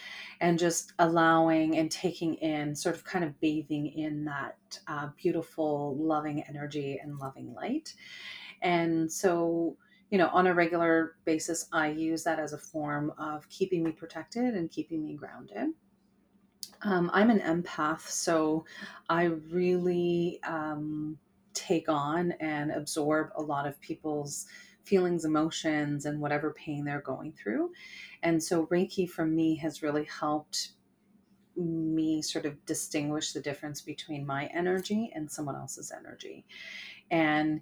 and 0.40 0.58
just 0.58 0.92
allowing 0.98 1.76
and 1.76 1.90
taking 1.90 2.34
in, 2.36 2.74
sort 2.74 2.94
of 2.94 3.04
kind 3.04 3.24
of 3.24 3.38
bathing 3.40 3.88
in 3.88 4.24
that 4.24 4.56
uh, 4.86 5.08
beautiful, 5.20 5.96
loving 5.98 6.42
energy 6.48 6.98
and 7.02 7.18
loving 7.18 7.52
light. 7.52 7.94
And 8.62 9.12
so, 9.12 9.76
you 10.10 10.18
know, 10.18 10.28
on 10.28 10.46
a 10.46 10.54
regular 10.54 11.16
basis, 11.24 11.68
I 11.72 11.88
use 11.88 12.24
that 12.24 12.38
as 12.38 12.54
a 12.54 12.58
form 12.58 13.12
of 13.18 13.48
keeping 13.50 13.82
me 13.82 13.92
protected 13.92 14.54
and 14.54 14.70
keeping 14.70 15.04
me 15.04 15.14
grounded. 15.14 15.74
Um, 16.82 17.10
I'm 17.12 17.30
an 17.30 17.40
empath, 17.40 18.08
so 18.08 18.64
I 19.08 19.24
really 19.24 20.40
um, 20.46 21.18
take 21.52 21.88
on 21.88 22.32
and 22.40 22.70
absorb 22.70 23.30
a 23.36 23.42
lot 23.42 23.66
of 23.66 23.80
people's 23.80 24.46
feelings, 24.84 25.24
emotions, 25.24 26.06
and 26.06 26.20
whatever 26.20 26.52
pain 26.52 26.84
they're 26.84 27.00
going 27.00 27.32
through. 27.32 27.72
And 28.22 28.42
so 28.42 28.66
Reiki 28.66 29.08
for 29.08 29.26
me 29.26 29.56
has 29.56 29.82
really 29.82 30.04
helped 30.04 30.70
me 31.56 32.22
sort 32.22 32.46
of 32.46 32.64
distinguish 32.64 33.32
the 33.32 33.40
difference 33.40 33.80
between 33.80 34.24
my 34.24 34.46
energy 34.54 35.10
and 35.14 35.30
someone 35.30 35.56
else's 35.56 35.92
energy. 35.96 36.46
And 37.10 37.60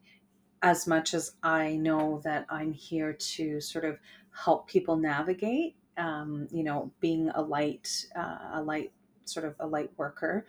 as 0.63 0.87
much 0.87 1.15
as 1.15 1.33
I 1.43 1.77
know 1.77 2.21
that 2.25 2.47
I'm 2.51 2.73
here 2.73 3.13
to 3.13 3.61
sort 3.61 3.85
of 3.85 3.99
help 4.31 4.69
people 4.69 4.97
navigate, 4.97 5.77
um, 5.97 6.49
you 6.51 6.63
know, 6.63 6.93
being 7.01 7.31
a 7.31 7.41
light, 7.41 7.89
uh, 8.15 8.39
a 8.55 8.63
light 8.63 8.93
sort 9.29 9.47
of 9.47 9.55
a 9.61 9.67
light 9.67 9.91
worker. 9.97 10.47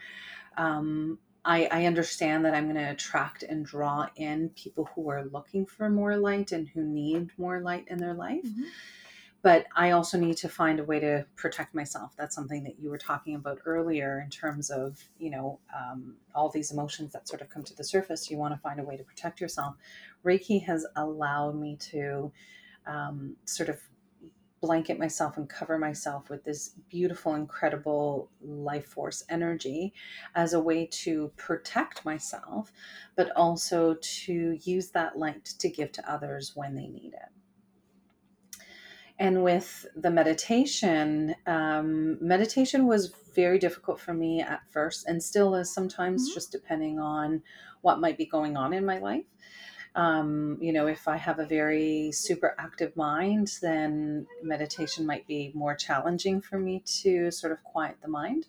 Um, 0.58 1.20
I, 1.46 1.68
I, 1.72 1.86
understand 1.86 2.44
that 2.44 2.54
I'm 2.54 2.66
going 2.66 2.76
to 2.76 2.92
attract 2.92 3.44
and 3.44 3.66
draw 3.66 4.08
in 4.18 4.50
people 4.50 4.90
who 4.94 5.10
are 5.10 5.24
looking 5.26 5.66
for 5.66 5.90
more 5.90 6.18
light 6.18 6.52
and 6.52 6.68
who 6.68 6.84
need 6.84 7.30
more 7.38 7.62
light 7.62 7.86
in 7.90 8.00
their 8.00 8.14
life. 8.14 8.44
Mm-hmm. 8.44 8.64
But 9.44 9.68
I 9.76 9.92
also 9.92 10.18
need 10.18 10.36
to 10.38 10.50
find 10.50 10.80
a 10.80 10.84
way 10.84 11.00
to 11.00 11.26
protect 11.36 11.74
myself. 11.74 12.12
That's 12.18 12.36
something 12.36 12.64
that 12.64 12.80
you 12.80 12.90
were 12.90 12.98
talking 12.98 13.36
about 13.36 13.60
earlier 13.66 14.20
in 14.22 14.30
terms 14.30 14.70
of, 14.70 15.02
you 15.20 15.30
know, 15.30 15.60
um, 15.74 16.16
all 16.36 16.50
these 16.50 16.72
emotions 16.72 17.14
that 17.14 17.30
sort 17.30 17.42
of 17.42 17.50
come 17.50 17.64
to 17.64 17.76
the 17.76 17.84
surface. 17.84 18.30
You 18.30 18.38
want 18.38 18.54
to 18.56 18.60
find 18.60 18.80
a 18.80 18.84
way 18.84 18.98
to 18.98 19.04
protect 19.04 19.40
yourself. 19.40 19.76
Reiki 20.26 20.66
has 20.66 20.86
allowed 20.98 21.56
me 21.56 21.78
to 21.92 22.32
um, 22.88 23.36
sort 23.46 23.70
of 23.70 23.80
blanket 24.62 24.98
myself 24.98 25.38
and 25.38 25.50
cover 25.50 25.78
myself 25.78 26.30
with 26.30 26.44
this 26.44 26.70
beautiful, 26.90 27.36
incredible 27.36 28.30
life 28.42 28.88
force 28.88 29.24
energy 29.30 29.94
as 30.36 30.54
a 30.54 30.60
way 30.60 30.86
to 30.88 31.32
protect 31.38 32.04
myself, 32.06 32.72
but 33.16 33.32
also 33.36 33.96
to 34.02 34.58
use 34.64 34.90
that 34.90 35.18
light 35.18 35.46
to 35.46 35.70
give 35.70 35.92
to 35.92 36.12
others 36.12 36.54
when 36.56 36.76
they 36.76 36.88
need 36.88 37.14
it. 37.14 37.30
And 39.20 39.44
with 39.44 39.86
the 39.96 40.12
meditation, 40.12 41.36
um, 41.48 42.18
meditation 42.22 42.86
was 42.86 43.14
very 43.34 43.58
difficult 43.58 44.00
for 44.00 44.14
me 44.14 44.42
at 44.42 44.62
first 44.72 45.08
and 45.08 45.22
still 45.22 45.56
is 45.56 45.74
sometimes, 45.74 46.28
mm-hmm. 46.28 46.36
just 46.36 46.52
depending 46.52 47.00
on 47.00 47.42
what 47.82 48.00
might 48.00 48.18
be 48.18 48.26
going 48.26 48.58
on 48.58 48.74
in 48.74 48.86
my 48.86 49.00
life. 49.00 49.26
Um, 49.98 50.60
you 50.62 50.74
know, 50.74 50.86
if 50.86 51.08
I 51.08 51.18
have 51.18 51.40
a 51.40 51.46
very 51.46 52.12
super 52.12 52.54
active 52.60 52.96
mind, 52.96 53.58
then 53.64 54.28
meditation 54.44 55.08
might 55.08 55.26
be 55.26 55.52
more 55.56 55.74
challenging 55.74 56.40
for 56.40 56.60
me 56.60 56.84
to 57.02 57.32
sort 57.32 57.52
of 57.52 57.64
quiet 57.64 57.98
the 58.04 58.08
mind. 58.08 58.46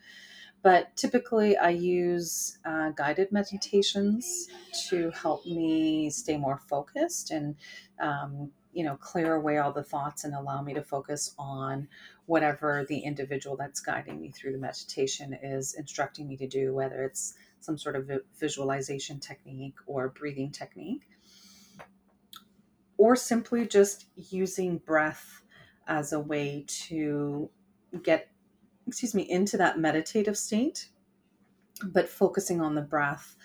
But 0.63 0.95
typically, 0.95 1.57
I 1.57 1.71
use 1.71 2.59
uh, 2.67 2.91
guided 2.91 3.33
meditations 3.33 4.49
to 4.91 5.11
help 5.13 5.47
me 5.47 6.11
stay 6.11 6.37
more 6.37 6.59
focused 6.69 7.31
and, 7.31 7.57
um, 7.99 8.51
you 8.75 8.85
know, 8.85 8.97
clear 8.97 9.35
away 9.35 9.57
all 9.57 9.73
the 9.73 9.83
thoughts 9.83 10.25
and 10.25 10.35
allow 10.35 10.61
me 10.61 10.75
to 10.75 10.83
focus 10.83 11.35
on 11.39 11.89
whatever 12.27 12.85
the 12.91 12.99
individual 12.99 13.57
that's 13.57 13.81
guiding 13.81 14.21
me 14.21 14.31
through 14.31 14.53
the 14.53 14.59
meditation 14.59 15.33
is 15.43 15.73
instructing 15.79 16.29
me 16.29 16.37
to 16.37 16.47
do, 16.47 16.75
whether 16.75 17.05
it's 17.05 17.35
some 17.61 17.79
sort 17.79 17.97
of 17.97 18.11
visualization 18.39 19.19
technique 19.19 19.77
or 19.87 20.11
breathing 20.11 20.51
technique 20.51 21.09
or 22.99 23.17
simply 23.17 23.67
just 23.67 24.07
using 24.17 24.79
breath 24.79 25.43
as 25.87 26.13
a 26.13 26.21
way 26.21 26.65
to 26.69 27.49
get 28.03 28.29
excuse 28.87 29.15
me 29.15 29.23
into 29.31 29.57
that 29.57 29.79
meditative 29.79 30.37
state. 30.37 30.89
But 31.85 32.09
focusing 32.09 32.61
on 32.61 32.75
the 32.75 32.83
breath 32.83 33.37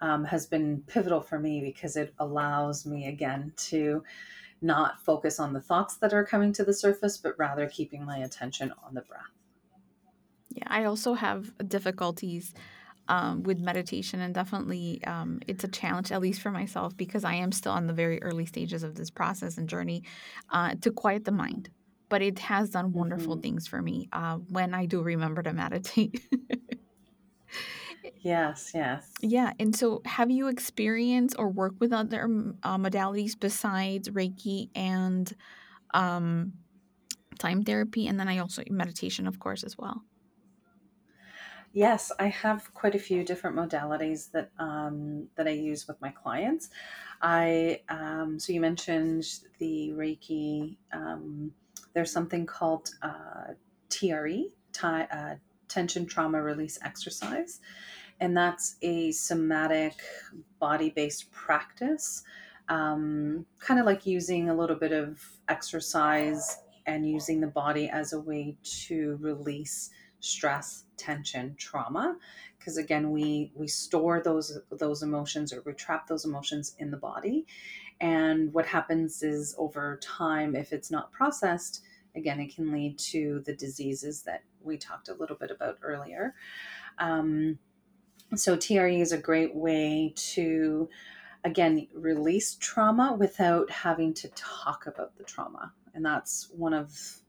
um, 0.00 0.24
has 0.24 0.46
been 0.46 0.82
pivotal 0.86 1.20
for 1.20 1.38
me 1.38 1.60
because 1.60 1.96
it 1.96 2.14
allows 2.18 2.86
me 2.86 3.08
again 3.08 3.52
to 3.56 4.04
not 4.60 5.00
focus 5.00 5.38
on 5.40 5.52
the 5.52 5.60
thoughts 5.60 5.96
that 5.96 6.12
are 6.12 6.24
coming 6.24 6.52
to 6.52 6.64
the 6.64 6.74
surface 6.74 7.16
but 7.16 7.38
rather 7.38 7.66
keeping 7.68 8.04
my 8.04 8.18
attention 8.18 8.72
on 8.84 8.94
the 8.94 9.02
breath. 9.02 9.22
Yeah 10.50 10.64
i 10.66 10.84
also 10.84 11.14
have 11.14 11.52
difficulties 11.68 12.54
um, 13.08 13.42
with 13.42 13.58
meditation, 13.58 14.20
and 14.20 14.34
definitely 14.34 15.02
um, 15.04 15.40
it's 15.46 15.64
a 15.64 15.68
challenge, 15.68 16.12
at 16.12 16.20
least 16.20 16.40
for 16.40 16.50
myself, 16.50 16.96
because 16.96 17.24
I 17.24 17.34
am 17.34 17.52
still 17.52 17.72
on 17.72 17.86
the 17.86 17.92
very 17.92 18.22
early 18.22 18.46
stages 18.46 18.82
of 18.82 18.94
this 18.94 19.10
process 19.10 19.58
and 19.58 19.68
journey 19.68 20.04
uh, 20.50 20.74
to 20.82 20.90
quiet 20.90 21.24
the 21.24 21.32
mind. 21.32 21.70
But 22.10 22.22
it 22.22 22.38
has 22.38 22.70
done 22.70 22.92
wonderful 22.92 23.34
mm-hmm. 23.34 23.42
things 23.42 23.66
for 23.66 23.82
me 23.82 24.08
uh, 24.12 24.36
when 24.36 24.74
I 24.74 24.86
do 24.86 25.02
remember 25.02 25.42
to 25.42 25.52
meditate. 25.52 26.22
yes, 28.20 28.72
yes. 28.74 29.10
Yeah. 29.20 29.52
And 29.58 29.76
so, 29.76 30.00
have 30.06 30.30
you 30.30 30.48
experienced 30.48 31.36
or 31.38 31.48
worked 31.48 31.80
with 31.80 31.92
other 31.92 32.24
uh, 32.62 32.78
modalities 32.78 33.38
besides 33.38 34.08
Reiki 34.08 34.70
and 34.74 35.34
um, 35.92 36.54
time 37.38 37.62
therapy? 37.62 38.06
And 38.06 38.18
then 38.18 38.28
I 38.28 38.38
also 38.38 38.62
meditation, 38.70 39.26
of 39.26 39.38
course, 39.38 39.62
as 39.62 39.76
well. 39.76 40.02
Yes, 41.72 42.10
I 42.18 42.28
have 42.28 42.72
quite 42.74 42.94
a 42.94 42.98
few 42.98 43.22
different 43.24 43.56
modalities 43.56 44.30
that 44.32 44.50
um, 44.58 45.28
that 45.36 45.46
I 45.46 45.50
use 45.50 45.86
with 45.86 46.00
my 46.00 46.10
clients. 46.10 46.70
I 47.20 47.82
um, 47.88 48.38
so 48.38 48.52
you 48.52 48.60
mentioned 48.60 49.24
the 49.58 49.92
Reiki. 49.94 50.76
Um, 50.92 51.52
there's 51.94 52.12
something 52.12 52.46
called 52.46 52.90
uh, 53.02 53.54
TRE, 53.90 54.44
uh, 54.82 55.34
tension 55.68 56.06
trauma 56.06 56.42
release 56.42 56.78
exercise. 56.82 57.60
And 58.20 58.36
that's 58.36 58.76
a 58.82 59.12
somatic 59.12 59.94
body 60.58 60.90
based 60.90 61.30
practice, 61.30 62.22
um, 62.68 63.46
kind 63.60 63.78
of 63.78 63.86
like 63.86 64.06
using 64.06 64.48
a 64.48 64.54
little 64.54 64.76
bit 64.76 64.92
of 64.92 65.22
exercise 65.48 66.58
and 66.86 67.08
using 67.08 67.40
the 67.40 67.46
body 67.46 67.88
as 67.88 68.12
a 68.12 68.20
way 68.20 68.56
to 68.62 69.18
release 69.20 69.90
stress, 70.20 70.84
tension, 70.96 71.54
trauma. 71.58 72.16
Because 72.58 72.76
again, 72.76 73.10
we 73.10 73.52
we 73.54 73.68
store 73.68 74.20
those 74.20 74.58
those 74.70 75.02
emotions 75.02 75.52
or 75.52 75.62
we 75.64 75.72
trap 75.72 76.06
those 76.06 76.24
emotions 76.24 76.74
in 76.78 76.90
the 76.90 76.96
body, 76.96 77.46
and 78.00 78.52
what 78.52 78.66
happens 78.66 79.22
is 79.22 79.54
over 79.58 79.98
time, 80.02 80.54
if 80.54 80.72
it's 80.72 80.90
not 80.90 81.10
processed, 81.12 81.82
again, 82.14 82.40
it 82.40 82.54
can 82.54 82.72
lead 82.72 82.98
to 82.98 83.42
the 83.46 83.54
diseases 83.54 84.22
that 84.22 84.42
we 84.62 84.76
talked 84.76 85.08
a 85.08 85.14
little 85.14 85.36
bit 85.36 85.50
about 85.50 85.78
earlier. 85.82 86.34
Um, 86.98 87.58
so, 88.34 88.56
TRE 88.56 89.00
is 89.00 89.12
a 89.12 89.18
great 89.18 89.54
way 89.54 90.12
to, 90.16 90.88
again, 91.44 91.88
release 91.94 92.56
trauma 92.60 93.14
without 93.18 93.70
having 93.70 94.12
to 94.14 94.28
talk 94.28 94.86
about 94.86 95.16
the 95.16 95.24
trauma. 95.24 95.72
And 95.94 96.04
that's 96.04 96.50
one 96.50 96.74
of 96.74 97.20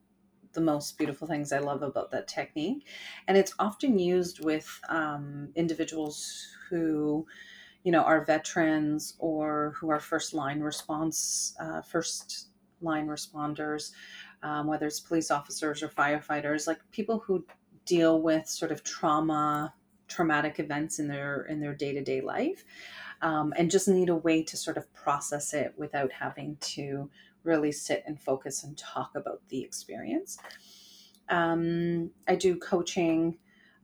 the 0.54 0.62
most 0.62 0.98
beautiful 0.98 1.28
things 1.28 1.52
I 1.52 1.60
love 1.60 1.84
about 1.84 2.12
that 2.12 2.28
technique. 2.28 2.88
And 3.28 3.38
it's 3.38 3.54
often 3.60 4.00
used 4.00 4.44
with 4.44 4.80
um, 4.90 5.50
individuals 5.56 6.48
who, 6.70 7.26
you 7.84 7.92
know, 7.92 8.02
are 8.02 8.26
veterans 8.26 9.16
or 9.20 9.74
who 9.78 9.90
are 9.90 10.00
first 10.00 10.34
line 10.34 10.60
response, 10.62 11.56
uh, 11.60 11.82
first 11.82 12.48
line 12.82 13.08
responders, 13.08 13.92
um, 14.44 14.68
whether 14.68 14.88
it's 14.88 15.00
police 15.00 15.32
officers 15.32 15.84
or 15.84 15.90
firefighters, 15.90 16.68
like 16.68 16.80
people 16.92 17.20
who 17.20 17.46
deal 17.86 18.22
with 18.22 18.48
sort 18.48 18.72
of 18.72 18.84
trauma, 18.84 19.74
traumatic 20.08 20.60
events 20.60 21.00
in 21.00 21.08
their 21.08 21.44
in 21.44 21.60
their 21.60 21.74
day 21.74 21.94
to 21.94 22.02
day 22.02 22.22
life, 22.22 22.64
um, 23.22 23.54
and 23.58 23.70
just 23.72 23.88
need 23.88 24.10
a 24.10 24.16
way 24.16 24.44
to 24.44 24.58
sort 24.58 24.78
of 24.78 24.92
process 24.94 25.54
it 25.54 25.74
without 25.78 26.12
having 26.12 26.58
to 26.62 27.10
really 27.44 27.72
sit 27.72 28.04
and 28.06 28.20
focus 28.20 28.64
and 28.64 28.78
talk 28.78 29.12
about 29.16 29.42
the 29.50 29.62
experience. 29.62 30.38
Um, 31.30 32.12
I 32.28 32.36
do 32.36 32.56
coaching. 32.58 33.38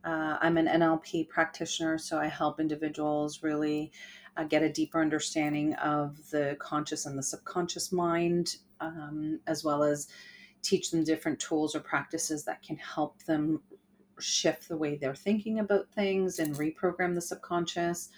Uh, 0.03 0.37
I'm 0.41 0.57
an 0.57 0.67
NLP 0.67 1.29
practitioner, 1.29 1.97
so 1.97 2.17
I 2.19 2.27
help 2.27 2.59
individuals 2.59 3.43
really 3.43 3.91
uh, 4.37 4.43
get 4.43 4.63
a 4.63 4.71
deeper 4.71 5.01
understanding 5.01 5.73
of 5.75 6.17
the 6.29 6.57
conscious 6.59 7.05
and 7.05 7.17
the 7.17 7.23
subconscious 7.23 7.91
mind, 7.91 8.57
um, 8.81 9.39
as 9.47 9.63
well 9.63 9.83
as 9.83 10.07
teach 10.61 10.91
them 10.91 11.03
different 11.03 11.39
tools 11.39 11.75
or 11.75 11.79
practices 11.79 12.43
that 12.45 12.61
can 12.61 12.75
help 12.77 13.23
them 13.23 13.61
shift 14.19 14.67
the 14.67 14.77
way 14.77 14.95
they're 14.95 15.15
thinking 15.15 15.59
about 15.59 15.89
things 15.91 16.39
and 16.39 16.55
reprogram 16.55 17.13
the 17.13 17.21
subconscious. 17.21 18.09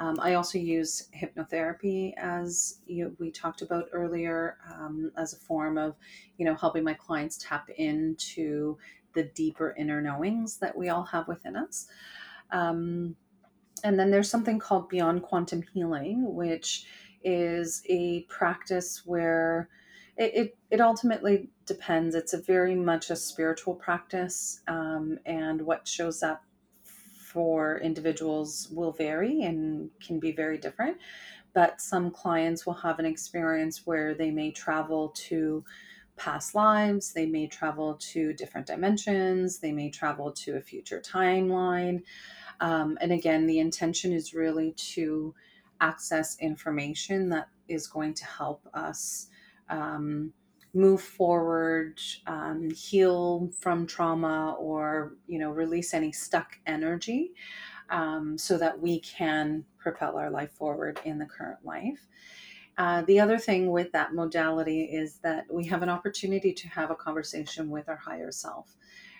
Um, 0.00 0.18
I 0.18 0.32
also 0.32 0.58
use 0.58 1.08
hypnotherapy, 1.14 2.14
as 2.16 2.78
you, 2.86 3.14
we 3.18 3.30
talked 3.30 3.60
about 3.60 3.90
earlier, 3.92 4.56
um, 4.72 5.12
as 5.18 5.34
a 5.34 5.36
form 5.36 5.76
of, 5.76 5.94
you 6.38 6.46
know, 6.46 6.54
helping 6.54 6.84
my 6.84 6.94
clients 6.94 7.36
tap 7.36 7.68
into 7.76 8.78
the 9.12 9.24
deeper 9.24 9.74
inner 9.78 10.00
knowings 10.00 10.56
that 10.56 10.74
we 10.74 10.88
all 10.88 11.04
have 11.04 11.28
within 11.28 11.54
us. 11.54 11.86
Um, 12.50 13.14
and 13.84 13.98
then 13.98 14.10
there's 14.10 14.30
something 14.30 14.58
called 14.58 14.88
Beyond 14.88 15.22
Quantum 15.22 15.62
Healing, 15.74 16.34
which 16.34 16.86
is 17.22 17.82
a 17.90 18.22
practice 18.22 19.02
where 19.04 19.68
it, 20.16 20.32
it, 20.34 20.58
it 20.70 20.80
ultimately 20.80 21.50
depends. 21.66 22.14
It's 22.14 22.32
a 22.32 22.40
very 22.40 22.74
much 22.74 23.10
a 23.10 23.16
spiritual 23.16 23.74
practice, 23.74 24.62
um, 24.66 25.18
and 25.26 25.60
what 25.60 25.86
shows 25.86 26.22
up 26.22 26.42
for 27.32 27.78
individuals 27.78 28.68
will 28.72 28.92
vary 28.92 29.42
and 29.42 29.90
can 30.00 30.18
be 30.18 30.32
very 30.32 30.58
different. 30.58 30.96
But 31.52 31.80
some 31.80 32.10
clients 32.10 32.66
will 32.66 32.74
have 32.74 32.98
an 32.98 33.06
experience 33.06 33.86
where 33.86 34.14
they 34.14 34.30
may 34.30 34.50
travel 34.50 35.10
to 35.28 35.64
past 36.16 36.54
lives, 36.54 37.12
they 37.12 37.26
may 37.26 37.46
travel 37.46 37.94
to 38.12 38.32
different 38.34 38.66
dimensions, 38.66 39.58
they 39.58 39.72
may 39.72 39.90
travel 39.90 40.32
to 40.32 40.56
a 40.56 40.60
future 40.60 41.00
timeline. 41.00 42.02
Um, 42.60 42.98
and 43.00 43.12
again, 43.12 43.46
the 43.46 43.58
intention 43.58 44.12
is 44.12 44.34
really 44.34 44.72
to 44.94 45.34
access 45.80 46.36
information 46.40 47.30
that 47.30 47.48
is 47.68 47.86
going 47.86 48.14
to 48.14 48.24
help 48.26 48.68
us 48.74 49.28
um, 49.70 50.32
move 50.72 51.02
forward, 51.02 52.00
um, 52.26 52.70
heal 52.70 53.50
from 53.58 53.86
trauma, 53.86 54.56
or 54.58 55.14
you 55.26 55.38
know 55.38 55.50
release 55.50 55.94
any 55.94 56.12
stuck 56.12 56.58
energy, 56.66 57.32
um, 57.90 58.38
so 58.38 58.58
that 58.58 58.80
we 58.80 59.00
can 59.00 59.64
propel 59.78 60.16
our 60.16 60.30
life 60.30 60.52
forward 60.52 61.00
in 61.04 61.18
the 61.18 61.26
current 61.26 61.64
life. 61.64 62.06
Uh, 62.78 63.02
the 63.02 63.20
other 63.20 63.38
thing 63.38 63.70
with 63.70 63.92
that 63.92 64.14
modality 64.14 64.84
is 64.84 65.18
that 65.18 65.44
we 65.52 65.66
have 65.66 65.82
an 65.82 65.90
opportunity 65.90 66.52
to 66.52 66.68
have 66.68 66.90
a 66.90 66.94
conversation 66.94 67.68
with 67.68 67.88
our 67.88 67.96
higher 67.96 68.32
self. 68.32 68.74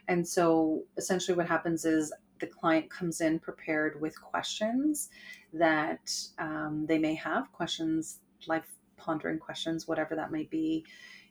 And 0.09 0.27
so 0.27 0.85
essentially, 0.97 1.37
what 1.37 1.47
happens 1.47 1.85
is 1.85 2.13
the 2.41 2.47
client 2.47 2.91
comes 2.91 3.21
in 3.21 3.39
prepared 3.39 4.01
with 4.01 4.21
questions 4.21 5.11
that 5.53 6.11
um, 6.39 6.87
they 6.89 6.99
may 6.99 7.15
have, 7.15 7.53
questions, 7.53 8.21
life 8.47 8.65
pondering 8.97 9.39
questions, 9.39 9.87
whatever 9.87 10.17
that 10.17 10.33
might 10.33 10.51
be, 10.51 10.85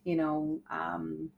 you 0.04 0.16
know, 0.16 0.60
um, 0.70 1.30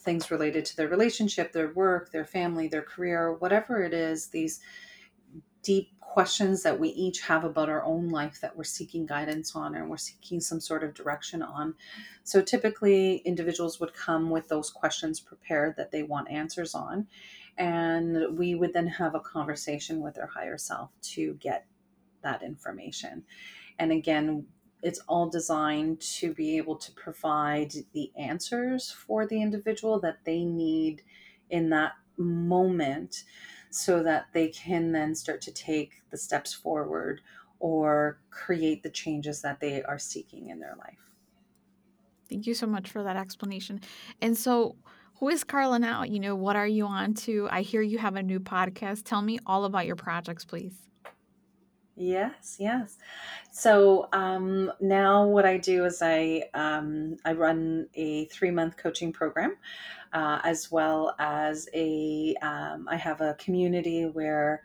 things 0.00 0.30
related 0.30 0.64
to 0.64 0.76
their 0.76 0.88
relationship, 0.88 1.52
their 1.52 1.72
work, 1.72 2.10
their 2.10 2.24
family, 2.24 2.68
their 2.68 2.82
career, 2.82 3.34
whatever 3.34 3.82
it 3.82 3.92
is, 3.92 4.28
these 4.28 4.60
deep 5.62 5.90
questions 6.00 6.62
that 6.64 6.80
we 6.80 6.88
each 6.88 7.20
have 7.20 7.44
about 7.44 7.68
our 7.68 7.84
own 7.84 8.08
life 8.08 8.40
that 8.40 8.56
we're 8.56 8.64
seeking 8.64 9.06
guidance 9.06 9.54
on 9.54 9.76
and 9.76 9.88
we're 9.88 9.96
seeking 9.96 10.40
some 10.40 10.58
sort 10.58 10.82
of 10.82 10.92
direction 10.94 11.40
on. 11.42 11.74
So 12.24 12.42
typically, 12.42 13.18
individuals 13.18 13.78
would 13.78 13.94
come 13.94 14.30
with 14.30 14.48
those 14.48 14.70
questions 14.70 15.20
prepared 15.20 15.76
that 15.76 15.92
they 15.92 16.02
want 16.02 16.30
answers 16.30 16.74
on. 16.74 17.06
And 17.58 18.36
we 18.36 18.54
would 18.54 18.72
then 18.72 18.86
have 18.88 19.14
a 19.14 19.20
conversation 19.20 20.00
with 20.00 20.14
their 20.14 20.26
higher 20.26 20.58
self 20.58 20.90
to 21.02 21.34
get 21.34 21.66
that 22.22 22.42
information. 22.42 23.22
And 23.78 23.92
again, 23.92 24.46
it's 24.82 25.00
all 25.08 25.28
designed 25.28 26.00
to 26.00 26.32
be 26.32 26.56
able 26.56 26.76
to 26.76 26.92
provide 26.92 27.72
the 27.92 28.10
answers 28.16 28.90
for 28.90 29.26
the 29.26 29.40
individual 29.40 30.00
that 30.00 30.18
they 30.24 30.44
need 30.44 31.02
in 31.50 31.70
that 31.70 31.92
moment 32.16 33.24
so 33.70 34.02
that 34.02 34.26
they 34.32 34.48
can 34.48 34.92
then 34.92 35.14
start 35.14 35.40
to 35.42 35.52
take 35.52 36.02
the 36.10 36.16
steps 36.16 36.52
forward 36.52 37.20
or 37.60 38.18
create 38.30 38.82
the 38.82 38.90
changes 38.90 39.42
that 39.42 39.60
they 39.60 39.82
are 39.82 39.98
seeking 39.98 40.48
in 40.48 40.58
their 40.58 40.76
life. 40.78 41.10
Thank 42.28 42.46
you 42.46 42.54
so 42.54 42.66
much 42.66 42.90
for 42.90 43.02
that 43.02 43.16
explanation. 43.16 43.80
And 44.22 44.36
so, 44.36 44.76
who 45.16 45.28
is 45.28 45.44
Carla 45.44 45.78
now? 45.78 46.04
You 46.04 46.18
know, 46.18 46.34
what 46.34 46.56
are 46.56 46.66
you 46.66 46.86
on 46.86 47.12
to? 47.14 47.46
I 47.50 47.60
hear 47.60 47.82
you 47.82 47.98
have 47.98 48.16
a 48.16 48.22
new 48.22 48.40
podcast. 48.40 49.02
Tell 49.04 49.20
me 49.20 49.38
all 49.44 49.66
about 49.66 49.84
your 49.84 49.96
projects, 49.96 50.46
please. 50.46 50.89
Yes, 52.02 52.56
yes. 52.58 52.96
So 53.52 54.08
um, 54.14 54.72
now 54.80 55.26
what 55.26 55.44
I 55.44 55.58
do 55.58 55.84
is 55.84 56.00
I 56.00 56.44
um, 56.54 57.18
I 57.26 57.34
run 57.34 57.88
a 57.92 58.24
three 58.26 58.50
month 58.50 58.78
coaching 58.78 59.12
program, 59.12 59.56
uh, 60.14 60.38
as 60.42 60.72
well 60.72 61.14
as 61.18 61.68
a 61.74 62.34
um, 62.40 62.88
I 62.90 62.96
have 62.96 63.20
a 63.20 63.34
community 63.34 64.06
where 64.06 64.62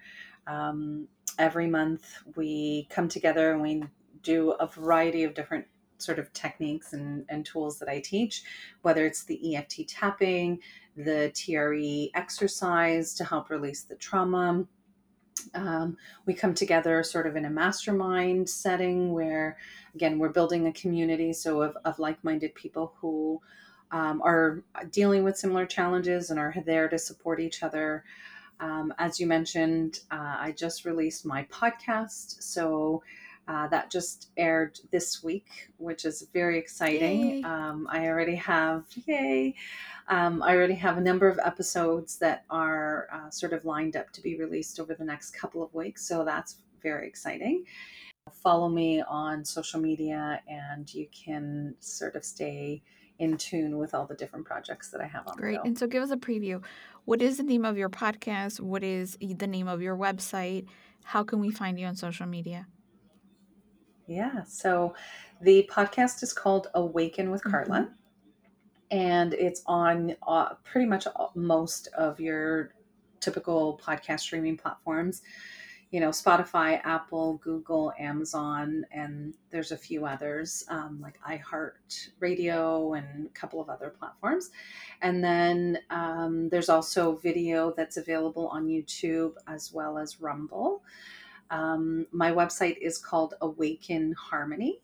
um, 0.47 1.09
every 1.37 1.67
month 1.67 2.05
we 2.37 2.87
come 2.89 3.09
together 3.09 3.51
and 3.51 3.61
we 3.61 3.83
do 4.21 4.51
a 4.51 4.67
variety 4.67 5.25
of 5.25 5.33
different 5.33 5.65
sort 5.97 6.19
of 6.19 6.31
techniques 6.31 6.93
and, 6.93 7.25
and 7.27 7.45
tools 7.45 7.79
that 7.79 7.89
I 7.89 7.99
teach, 7.99 8.43
whether 8.81 9.05
it's 9.05 9.25
the 9.25 9.57
EFT 9.57 9.89
tapping, 9.89 10.59
the 10.95 11.33
TRE 11.35 12.17
exercise 12.17 13.13
to 13.15 13.25
help 13.25 13.49
release 13.49 13.83
the 13.83 13.95
trauma 13.95 14.65
um, 15.53 15.97
we 16.25 16.33
come 16.33 16.53
together 16.53 17.03
sort 17.03 17.27
of 17.27 17.35
in 17.35 17.45
a 17.45 17.49
mastermind 17.49 18.49
setting 18.49 19.13
where, 19.13 19.57
again, 19.93 20.17
we're 20.17 20.29
building 20.29 20.67
a 20.67 20.73
community 20.73 21.33
so 21.33 21.61
of, 21.61 21.77
of 21.85 21.99
like-minded 21.99 22.55
people 22.55 22.93
who 22.99 23.41
um, 23.91 24.21
are 24.23 24.63
dealing 24.91 25.23
with 25.23 25.37
similar 25.37 25.65
challenges 25.65 26.29
and 26.29 26.39
are 26.39 26.55
there 26.65 26.87
to 26.89 26.97
support 26.97 27.39
each 27.39 27.63
other. 27.63 28.03
Um, 28.59 28.93
as 28.97 29.19
you 29.19 29.27
mentioned, 29.27 29.99
uh, 30.11 30.37
I 30.39 30.53
just 30.57 30.85
released 30.85 31.25
my 31.25 31.43
podcast, 31.45 32.41
so 32.41 33.03
uh, 33.47 33.67
that 33.67 33.91
just 33.91 34.29
aired 34.37 34.79
this 34.91 35.23
week, 35.23 35.69
which 35.77 36.05
is 36.05 36.27
very 36.33 36.57
exciting. 36.57 37.45
Um, 37.45 37.87
I 37.89 38.07
already 38.07 38.35
have, 38.35 38.85
yay, 39.05 39.55
um, 40.07 40.41
I 40.41 40.55
already 40.55 40.73
have 40.75 40.97
a 40.97 41.01
number 41.01 41.27
of 41.27 41.39
episodes 41.43 42.17
that 42.19 42.45
are 42.49 43.07
uh, 43.13 43.29
sort 43.29 43.53
of 43.53 43.65
lined 43.65 43.95
up 43.95 44.11
to 44.13 44.21
be 44.21 44.37
released 44.37 44.79
over 44.79 44.95
the 44.95 45.05
next 45.05 45.31
couple 45.31 45.63
of 45.63 45.73
weeks. 45.73 46.07
So 46.07 46.23
that's 46.25 46.57
very 46.81 47.07
exciting. 47.07 47.65
Follow 48.43 48.69
me 48.69 49.03
on 49.07 49.45
social 49.45 49.79
media 49.79 50.41
and 50.47 50.91
you 50.91 51.07
can 51.11 51.75
sort 51.79 52.15
of 52.15 52.25
stay 52.25 52.81
in 53.19 53.37
tune 53.37 53.77
with 53.77 53.93
all 53.93 54.05
the 54.05 54.15
different 54.15 54.45
projects 54.45 54.89
that 54.89 55.01
I 55.01 55.05
have 55.05 55.27
on. 55.27 55.37
Great. 55.37 55.59
And 55.63 55.77
so 55.77 55.87
give 55.87 56.03
us 56.03 56.11
a 56.11 56.17
preview. 56.17 56.63
What 57.05 57.21
is 57.21 57.37
the 57.37 57.43
name 57.43 57.63
of 57.63 57.77
your 57.77 57.89
podcast? 57.89 58.59
What 58.59 58.83
is 58.83 59.17
the 59.21 59.47
name 59.47 59.67
of 59.67 59.81
your 59.81 59.95
website? 59.95 60.65
How 61.03 61.23
can 61.23 61.39
we 61.39 61.51
find 61.51 61.79
you 61.79 61.85
on 61.85 61.95
social 61.95 62.25
media? 62.25 62.67
Yeah. 64.07 64.43
So 64.43 64.95
the 65.41 65.69
podcast 65.71 66.23
is 66.23 66.33
called 66.33 66.67
Awaken 66.73 67.31
with 67.31 67.43
Carla. 67.43 67.81
Mm-hmm. 67.81 67.91
And 68.91 69.33
it's 69.33 69.63
on 69.65 70.15
uh, 70.27 70.53
pretty 70.63 70.87
much 70.87 71.07
most 71.33 71.87
of 71.97 72.19
your 72.19 72.71
typical 73.19 73.81
podcast 73.83 74.21
streaming 74.21 74.57
platforms 74.57 75.21
you 75.95 76.01
know, 76.01 76.09
Spotify, 76.09 76.81
Apple, 76.83 77.37
Google, 77.37 77.93
Amazon, 77.97 78.85
and 78.91 79.33
there's 79.49 79.71
a 79.71 79.77
few 79.77 80.05
others 80.05 80.65
um, 80.67 80.99
like 81.01 81.17
iHeart 81.21 82.09
Radio 82.19 82.95
and 82.95 83.27
a 83.27 83.29
couple 83.29 83.61
of 83.61 83.69
other 83.69 83.91
platforms. 83.91 84.49
And 85.01 85.23
then 85.23 85.79
um, 85.91 86.49
there's 86.49 86.67
also 86.67 87.15
video 87.15 87.73
that's 87.77 87.95
available 87.95 88.49
on 88.49 88.67
YouTube 88.67 89.35
as 89.47 89.71
well 89.71 89.97
as 89.97 90.19
Rumble. 90.19 90.83
Um, 91.49 92.07
my 92.11 92.31
website 92.31 92.77
is 92.81 92.97
called 92.97 93.35
Awaken 93.41 94.13
Harmony. 94.13 94.81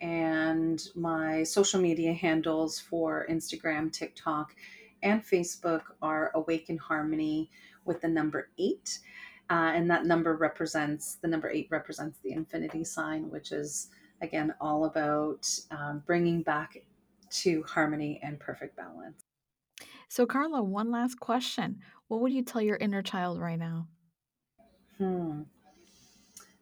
And 0.00 0.82
my 0.94 1.42
social 1.42 1.80
media 1.80 2.12
handles 2.12 2.78
for 2.78 3.26
Instagram, 3.28 3.92
TikTok, 3.92 4.54
and 5.02 5.22
Facebook 5.22 5.82
are 6.00 6.30
Awaken 6.34 6.78
Harmony 6.78 7.50
with 7.84 8.00
the 8.00 8.08
number 8.08 8.48
eight. 8.58 9.00
Uh, 9.50 9.72
and 9.74 9.90
that 9.90 10.06
number 10.06 10.36
represents 10.36 11.16
the 11.16 11.28
number 11.28 11.50
eight 11.50 11.66
represents 11.70 12.18
the 12.22 12.32
infinity 12.32 12.84
sign, 12.84 13.28
which 13.30 13.50
is 13.50 13.88
again 14.22 14.54
all 14.60 14.84
about 14.84 15.48
um, 15.72 16.02
bringing 16.06 16.42
back 16.42 16.76
to 17.30 17.62
harmony 17.64 18.20
and 18.22 18.38
perfect 18.38 18.76
balance. 18.76 19.24
So, 20.08 20.26
Carla, 20.26 20.62
one 20.62 20.90
last 20.90 21.18
question. 21.20 21.80
What 22.08 22.20
would 22.20 22.32
you 22.32 22.42
tell 22.42 22.62
your 22.62 22.76
inner 22.76 23.02
child 23.02 23.40
right 23.40 23.58
now? 23.58 23.86
Hmm. 24.98 25.42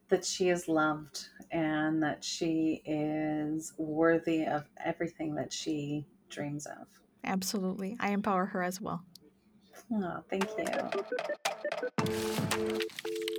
That 0.09 0.25
she 0.25 0.49
is 0.49 0.67
loved 0.67 1.27
and 1.51 2.01
that 2.01 2.23
she 2.23 2.81
is 2.85 3.73
worthy 3.77 4.45
of 4.45 4.65
everything 4.83 5.35
that 5.35 5.53
she 5.53 6.07
dreams 6.29 6.65
of. 6.65 6.87
Absolutely. 7.23 7.95
I 7.99 8.09
empower 8.11 8.45
her 8.45 8.63
as 8.63 8.81
well. 8.81 9.03
Oh, 9.91 10.23
thank 10.29 10.47
you. 10.57 10.65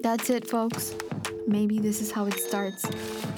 That's 0.02 0.30
it, 0.30 0.48
folks. 0.48 0.94
Maybe 1.46 1.78
this 1.78 2.00
is 2.00 2.10
how 2.10 2.26
it 2.26 2.38
starts 2.40 2.86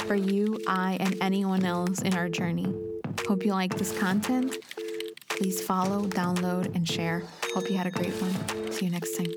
for 0.07 0.15
you, 0.15 0.59
I, 0.67 0.97
and 1.01 1.17
anyone 1.23 1.65
else 1.65 2.03
in 2.03 2.15
our 2.15 2.29
journey. 2.29 2.75
Hope 3.27 3.45
you 3.45 3.53
like 3.53 3.77
this 3.77 3.97
content. 3.99 4.59
Please 5.29 5.61
follow, 5.61 6.07
download, 6.07 6.75
and 6.75 6.89
share. 6.89 7.23
Hope 7.55 7.71
you 7.71 7.77
had 7.77 7.87
a 7.87 7.91
great 7.91 8.13
one. 8.21 8.73
See 8.73 8.87
you 8.87 8.93
next 8.93 9.17
time. 9.17 9.33